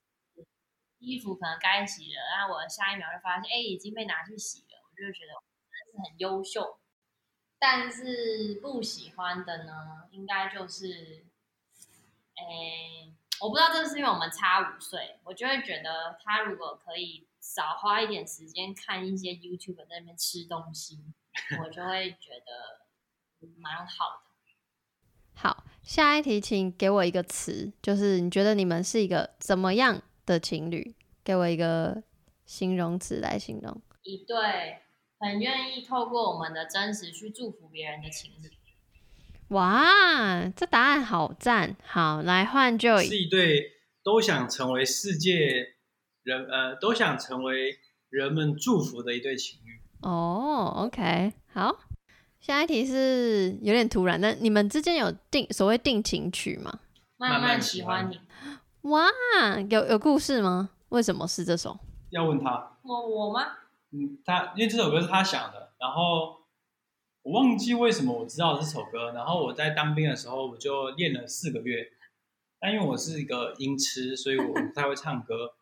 [0.98, 6.80] 衣服可能该洗了，然后我下一秒就发现，哎，已经被拿去洗了，我就觉得真的是很优秀。
[7.60, 11.24] 但是不喜欢的呢，应该就是，
[12.34, 20.96] 哎，我不知道这是因为我们差五岁，我就会觉得他如果可以少花一点时间看一些 YouTube 在那边吃东西，
[21.62, 24.32] 我就会觉得蛮好的。
[25.34, 30.94] 好，下一题，请给我一个词，就是你觉得你们是一个怎么样的情侣？
[31.24, 32.02] 给我一个
[32.44, 33.82] 形容词来形容。
[34.02, 34.36] 一对
[35.18, 38.50] 很愿意透过我们的真实去祝福别人的情侣。
[39.48, 41.76] 哇，这答案好赞！
[41.84, 42.98] 好，来换就。
[42.98, 45.76] 是一对都想成为世界
[46.22, 47.78] 人，呃，都想成为
[48.08, 49.80] 人们祝福的一对情侣。
[50.02, 51.76] 哦，OK，好。
[52.40, 56.80] 下一题是有点突然，但你们之间有定所谓定情曲吗？
[57.16, 58.20] 慢慢喜欢你。
[58.90, 59.06] 哇，
[59.70, 60.70] 有有故事吗？
[60.88, 61.78] 为什么是这首？
[62.10, 62.78] 要问他。
[62.82, 63.46] 我我吗？
[63.92, 66.42] 嗯，他因为这首歌是他想的，然后
[67.22, 71.92] 我忘记为什么我知道这首歌，然后我在当兵的时候我就练了四个月，
[72.58, 75.54] 但因为我是一个音痴，所以我不太会唱歌，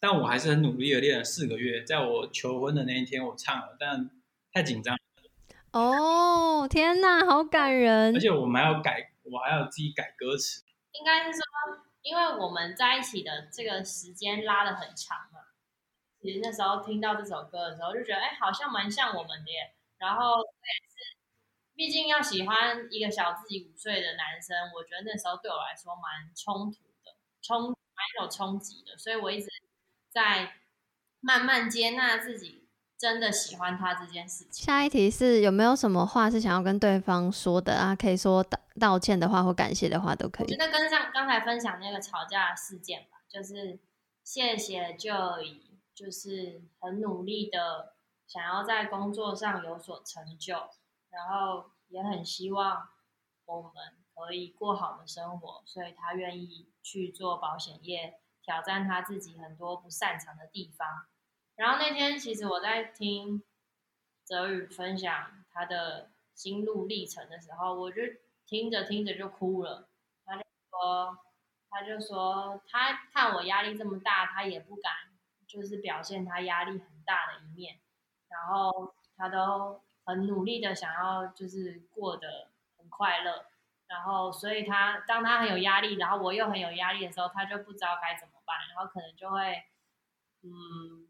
[0.00, 4.10] 但我还是很努力的练了四个月，在我求婚的那一天我唱了，但
[4.52, 4.96] 太紧张。
[5.72, 8.14] 哦，天哪，好感人！
[8.14, 10.64] 而且我们还要改，我还要自己改歌词。
[10.92, 11.42] 应该是说，
[12.02, 15.40] 因为我们在一起的这个时间拉的很长嘛。
[16.20, 19.50] 其实那时候听到这首歌的时候，就觉得哎，好像蛮像我们的。
[19.50, 19.74] 耶。
[19.98, 21.16] 然后也是，
[21.74, 28.96] 毕竟要喜欢一个小自己五岁的男生，我觉得那时候对我来说蛮冲突的，冲蛮有冲击的。
[28.96, 29.48] 所以我一直
[30.10, 30.54] 在
[31.20, 32.66] 慢慢接纳自己。
[33.00, 34.64] 真的喜欢他这件事情。
[34.64, 37.94] 下一题是有没有什么话是想要跟对方说的啊？
[37.94, 40.48] 可以说道道歉的话或感谢的话都可以。
[40.48, 43.78] 我觉得跟上刚才分享那个吵架事件吧，就是
[44.24, 45.60] 谢谢 Joy，
[45.94, 47.94] 就是很努力的
[48.26, 50.54] 想要在工作上有所成就，
[51.08, 52.88] 然后也很希望
[53.44, 53.72] 我们
[54.12, 58.18] 可以过好的生活，所以他愿意去做保险业，
[58.48, 61.04] 挑战他自己很多不擅长的地方。
[61.54, 63.42] 然后那天，其实我在听
[64.24, 68.00] 泽宇分享他的心路历程的时候，我就
[68.46, 69.86] 听着听着就哭了。
[70.24, 71.18] 他就说，
[71.68, 74.94] 他就说，他看我压力这么大，他也不敢
[75.46, 77.76] 就是表现他压力很大的一面。
[78.28, 82.48] 然后他都很努力的想要就是过得
[82.78, 83.44] 很快乐。
[83.88, 88.37] 然后所以他当他很有压力，然后我又很有压力的时候，他就不知道该怎么
[88.68, 89.64] 然后可能就会
[90.42, 91.06] 嗯。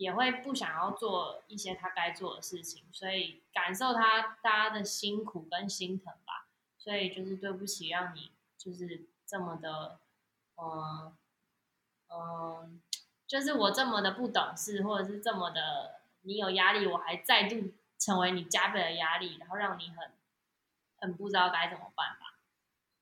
[0.00, 6.48] 也会不想要做一些他该做的事情，所以感受他大家的辛苦跟心疼吧。
[6.78, 10.00] 所以就是对不起，让你就是这么的，
[10.56, 11.14] 嗯
[12.08, 12.80] 嗯，
[13.26, 20.12] 就是我这么的不懂事，或者是这么的你有压力，我还再度成为你加倍的压力，然后让你很
[20.96, 22.38] 很不知道该怎么办吧。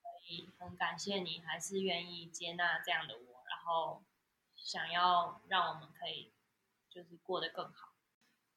[0.01, 3.28] 所以很感谢你，还是愿意接纳这样的我，
[3.69, 4.03] 后
[4.55, 6.31] 想要让我们可以。
[6.91, 7.93] 就是过得更好，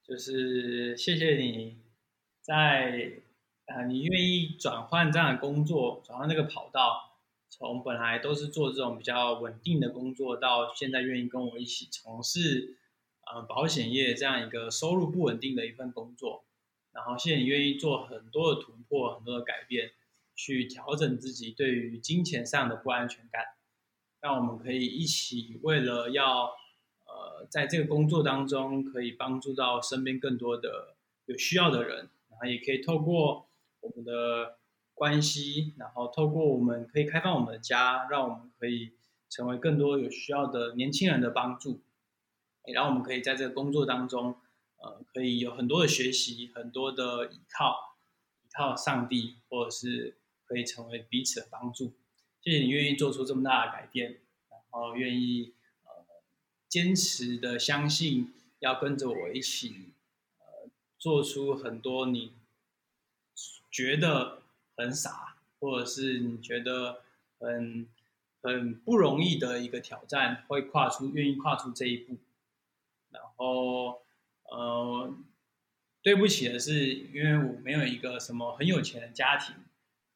[0.03, 1.83] 就是谢谢你，
[2.41, 3.21] 在
[3.67, 7.19] 呃，你愿意转换这样的工作，转换那个跑道，
[7.51, 12.79] 从本来都是做这种比较稳定的工作，到现在愿意跟我一起从事
[13.31, 16.47] 呃保险业这样一个收入不稳定的一份工作，
[16.93, 19.93] 然后谢谢你愿意做很多的突破，很多的改变，
[20.35, 23.45] 去调整自己对于金钱上的不安全感，
[24.23, 26.55] 让我们可以一起为了要。
[27.15, 30.97] 呃，在这个工作当中，可以帮助到身边更多的
[31.27, 33.51] 有需要的人，然后也可以透过
[33.81, 34.57] 我们的
[34.95, 38.93] 关系，然后透过我们可以开放我们的家，让我们可以
[39.29, 41.83] 成为更多有需要的年轻人的帮助，
[42.73, 44.37] 然后我们可以在这个工作当中，
[44.79, 47.99] 呃，可以有很多的学习，很多的依靠，
[48.43, 50.17] 依靠上帝，或者是
[50.47, 51.93] 可以成为彼此的帮助。
[52.43, 54.19] 谢谢你愿意做出这么大的改变，
[54.51, 55.53] 然后愿意
[55.85, 56.05] 呃。
[56.69, 59.91] 坚持的相信，要跟着我一起，
[60.39, 62.33] 呃，做出很多你
[63.71, 64.41] 觉得
[64.75, 67.03] 很傻，或者是你觉得
[67.39, 67.87] 很
[68.41, 72.17] 很不容易的一个挑战，会跨出愿意跨出这一步。
[73.11, 74.01] 然后
[74.45, 75.15] 呃，
[76.03, 79.55] 对不起的是，因为我没有一个什么很有钱的家庭，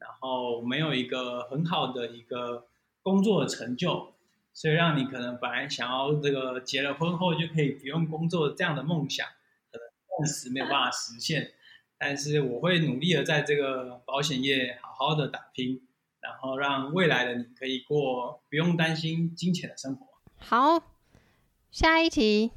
[0.07, 2.67] 然后没有一个很好的一个
[3.03, 4.13] 工作的成就。
[4.53, 9.27] 所以让你可能本来想要这个结了婚后就可以不用工作这样的梦想，
[9.71, 11.53] 可能暂时没有办法实现。
[11.99, 15.83] 但是我会努力的在这个保险业好好的打拼，
[16.21, 20.07] 然后让未来的你可以过不用担心金钱的生活。
[20.39, 20.83] 好，
[21.71, 22.53] 下一题。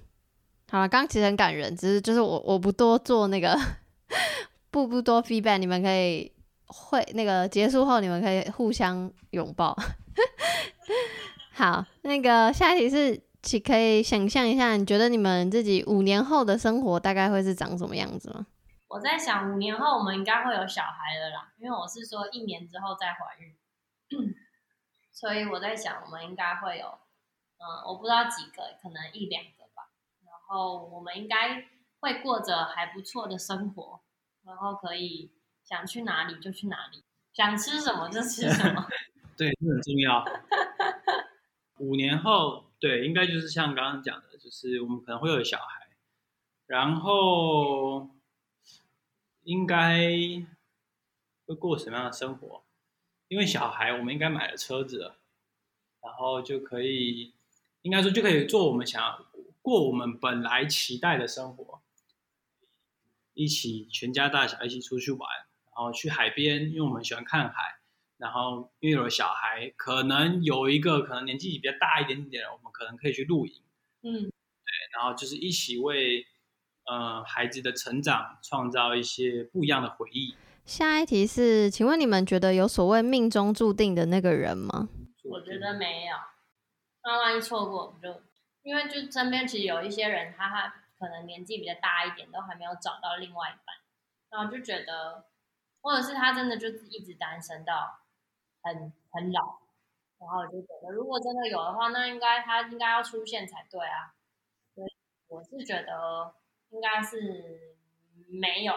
[0.71, 3.57] 好了，刚其实很感人，只是就是我我不多做那个
[4.71, 6.31] 不不多 feedback，你们可以
[6.69, 9.75] 会那个结束后你们可以互相拥抱。
[11.53, 18.47] 好，那个下一题是，请可以想象一下，你觉得你们自己五年后的生活大概会是长什么样子吗？
[18.87, 23.53] 我在想，五年后我们应该会有小孩了啦，因为我是说一年之后再怀孕，
[25.11, 29.91] 所以我在想，我们应该会有，嗯，我不知道几个，可能一两个吧。
[30.25, 31.63] 然后我们应该
[31.99, 34.01] 会过着还不错的生活，
[34.43, 35.31] 然后可以
[35.69, 38.87] 想去哪里就去哪里，想吃什么就吃什么。
[39.37, 40.25] 对，这很重要。
[41.77, 45.87] 五年后，对，应该就是像刚刚讲的，就是我们可能会有小孩，
[46.65, 48.09] 然后
[49.43, 50.09] 应该
[51.45, 52.63] 会过什么样的生活？
[53.27, 55.13] 因为小孩，我们应该买了车子，
[56.01, 57.35] 然后就可以，
[57.83, 59.23] 应该说就可以做我们想要
[59.61, 61.79] 过我们本来期待的生活，
[63.35, 65.29] 一起全家大小一起出去玩，
[65.79, 67.79] 后去海边，因为我们喜欢看海。
[68.17, 73.63] 然后，因为有了小孩，可能有一个可能年纪比较大一点点，我们可能可以去露营。
[74.03, 74.71] 嗯，对。
[74.93, 76.25] 然后就是一起为
[76.85, 80.35] 呃孩子的成长创造一些不一样的回忆。
[80.65, 84.89] 下一题是，请问你们觉得有所谓命中注定的那个人吗？
[85.23, 86.15] 我觉得没有。
[87.01, 88.21] 那万一错过，就
[88.63, 90.67] 因为就身边其实有一些人，他他
[90.99, 93.75] 可能年纪比较大一点，都还没有找到另外一半，
[94.29, 95.23] 然后就觉得，
[95.81, 97.99] 或者是他真的就是一直单身到。
[98.61, 99.61] 很很老，
[100.19, 104.13] 然后我就觉得，如果真的有的话，那应该他应该要出现才对啊。
[104.75, 104.91] 所以
[105.29, 106.35] 我是觉得
[106.71, 107.77] 应该是
[108.27, 108.73] 没有。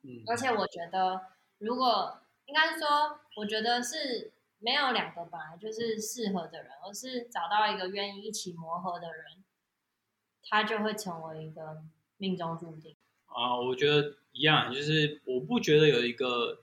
[0.00, 0.24] 嗯。
[0.26, 1.26] 而且我觉得，
[1.58, 9.44] 如果应该说，我觉得是没有两个本来就是适合的人，而是找到一个愿意一起磨合的人，
[10.48, 11.82] 他就会成为一个
[12.16, 12.96] 命中注定。
[13.30, 16.62] 啊，我觉得一样，就是我不觉得有一个。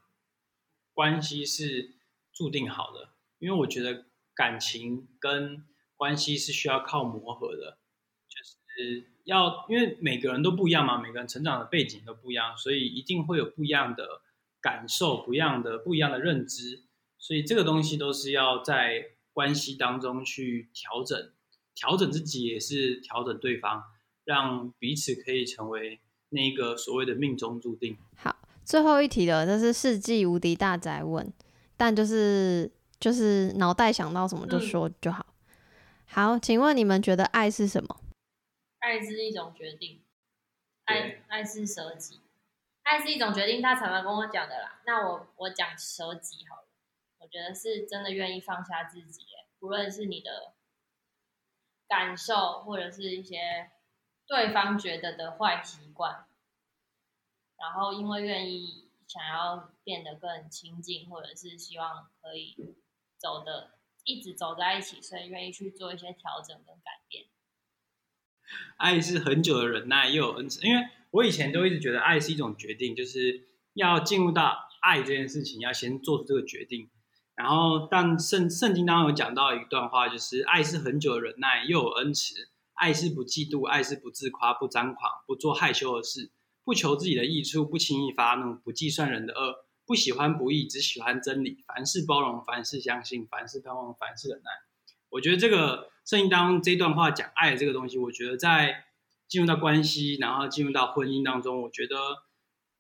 [0.98, 1.94] 关系是
[2.34, 5.64] 注定好的，因为我觉得感情跟
[5.96, 7.78] 关系是需要靠磨合的，
[8.28, 14.24] 就是要因为每个人都不一样嘛，每个人成长的背景都不一样，所以一定会有不一样的
[14.60, 16.82] 感受，不一样的不一样的认知，
[17.20, 21.32] 所以这个东西都是要在关系当中去调整，
[21.76, 23.84] 调整自己也是调整对方，
[24.24, 27.98] 让彼此可以成为那个所谓的命中注定。
[28.16, 28.36] 好。
[28.66, 31.32] 最后一题了，这是世纪无敌大宅问，
[31.78, 35.26] 但就是就是脑袋想到什么就说就好。
[36.06, 38.02] 好，请问你们觉得爱是什么？
[38.80, 40.02] 爱是一种决定，
[40.84, 42.20] 爱爱是舍己，
[42.84, 43.62] 爱是一种决定。
[43.62, 46.68] 他常常跟我讲的啦，那我我讲舍己好了。
[47.20, 49.22] 我觉得是真的愿意放下自己，
[49.60, 50.56] 不论是你的
[51.88, 53.72] 感受，或者是一些
[54.28, 56.26] 对方觉得的坏习惯。
[57.58, 62.76] 然后，因为愿意想要变得更亲近，或者是希望可以
[63.18, 67.26] 走的一直走在一起，所以愿意去做一些调整跟改变。
[68.78, 70.62] 爱是很久的忍耐，又有恩慈。
[70.66, 76.92] 因为我以前都一直觉得爱是一种决定，就是要进入到爱这件事情，要先做出这个决定。
[77.34, 82.50] 然后，但圣圣经当中有讲到一段话，就是爱是很久的忍耐，又有恩慈。
[82.78, 86.32] 爱是不嫉妒，爱是不自夸，不张狂，不做害羞的事。
[86.64, 91.64] 不求自己的益处，不轻易发怒，不计算人的恶，不喜欢不义，只喜欢真理。
[91.66, 94.52] 凡事包容，凡事相信，凡事盼望，凡事忍耐。
[95.10, 98.84] 我觉得这个圣经当中这段话讲爱的这个东西，我觉得在
[99.30, 101.96] 进入到关系，然后进入到婚姻当中，我觉得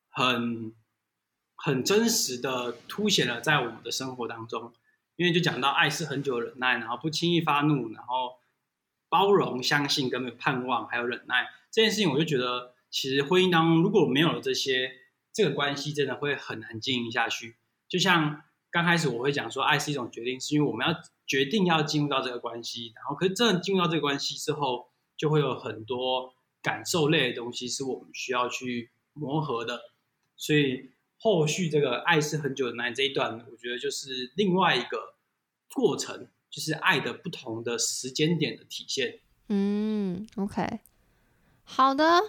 [0.09, 0.73] 很
[1.55, 4.73] 很真实的凸显了在我们的生活当中。
[5.15, 8.37] 因为就讲到爱是很久忍耐，然后不轻易发怒，然后
[9.09, 12.73] 包容、相信、跟盼望，还有忍耐这件事情，我就觉得。
[12.89, 14.89] 其实婚姻当中如果没有了这些，
[15.33, 17.57] 这个关系真的会很难经营下去。
[17.89, 29.81] 就像刚开始我会讲说，爱是一种决定，是因为我们要决定要进入到这个关系，然后可是真的进入到这个关系之后，就会有很多感受类的东西是我们需要去磨合的。
[30.37, 35.15] 所以后续这个爱是很久的难这一段，我觉得就是另外一个
[35.75, 39.19] 过程，就是爱的不同的时间点的体现。
[39.49, 40.79] 嗯，OK，
[41.63, 42.21] 好的，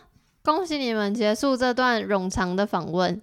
[0.43, 3.21] 恭喜你们结束这段冗长的访问。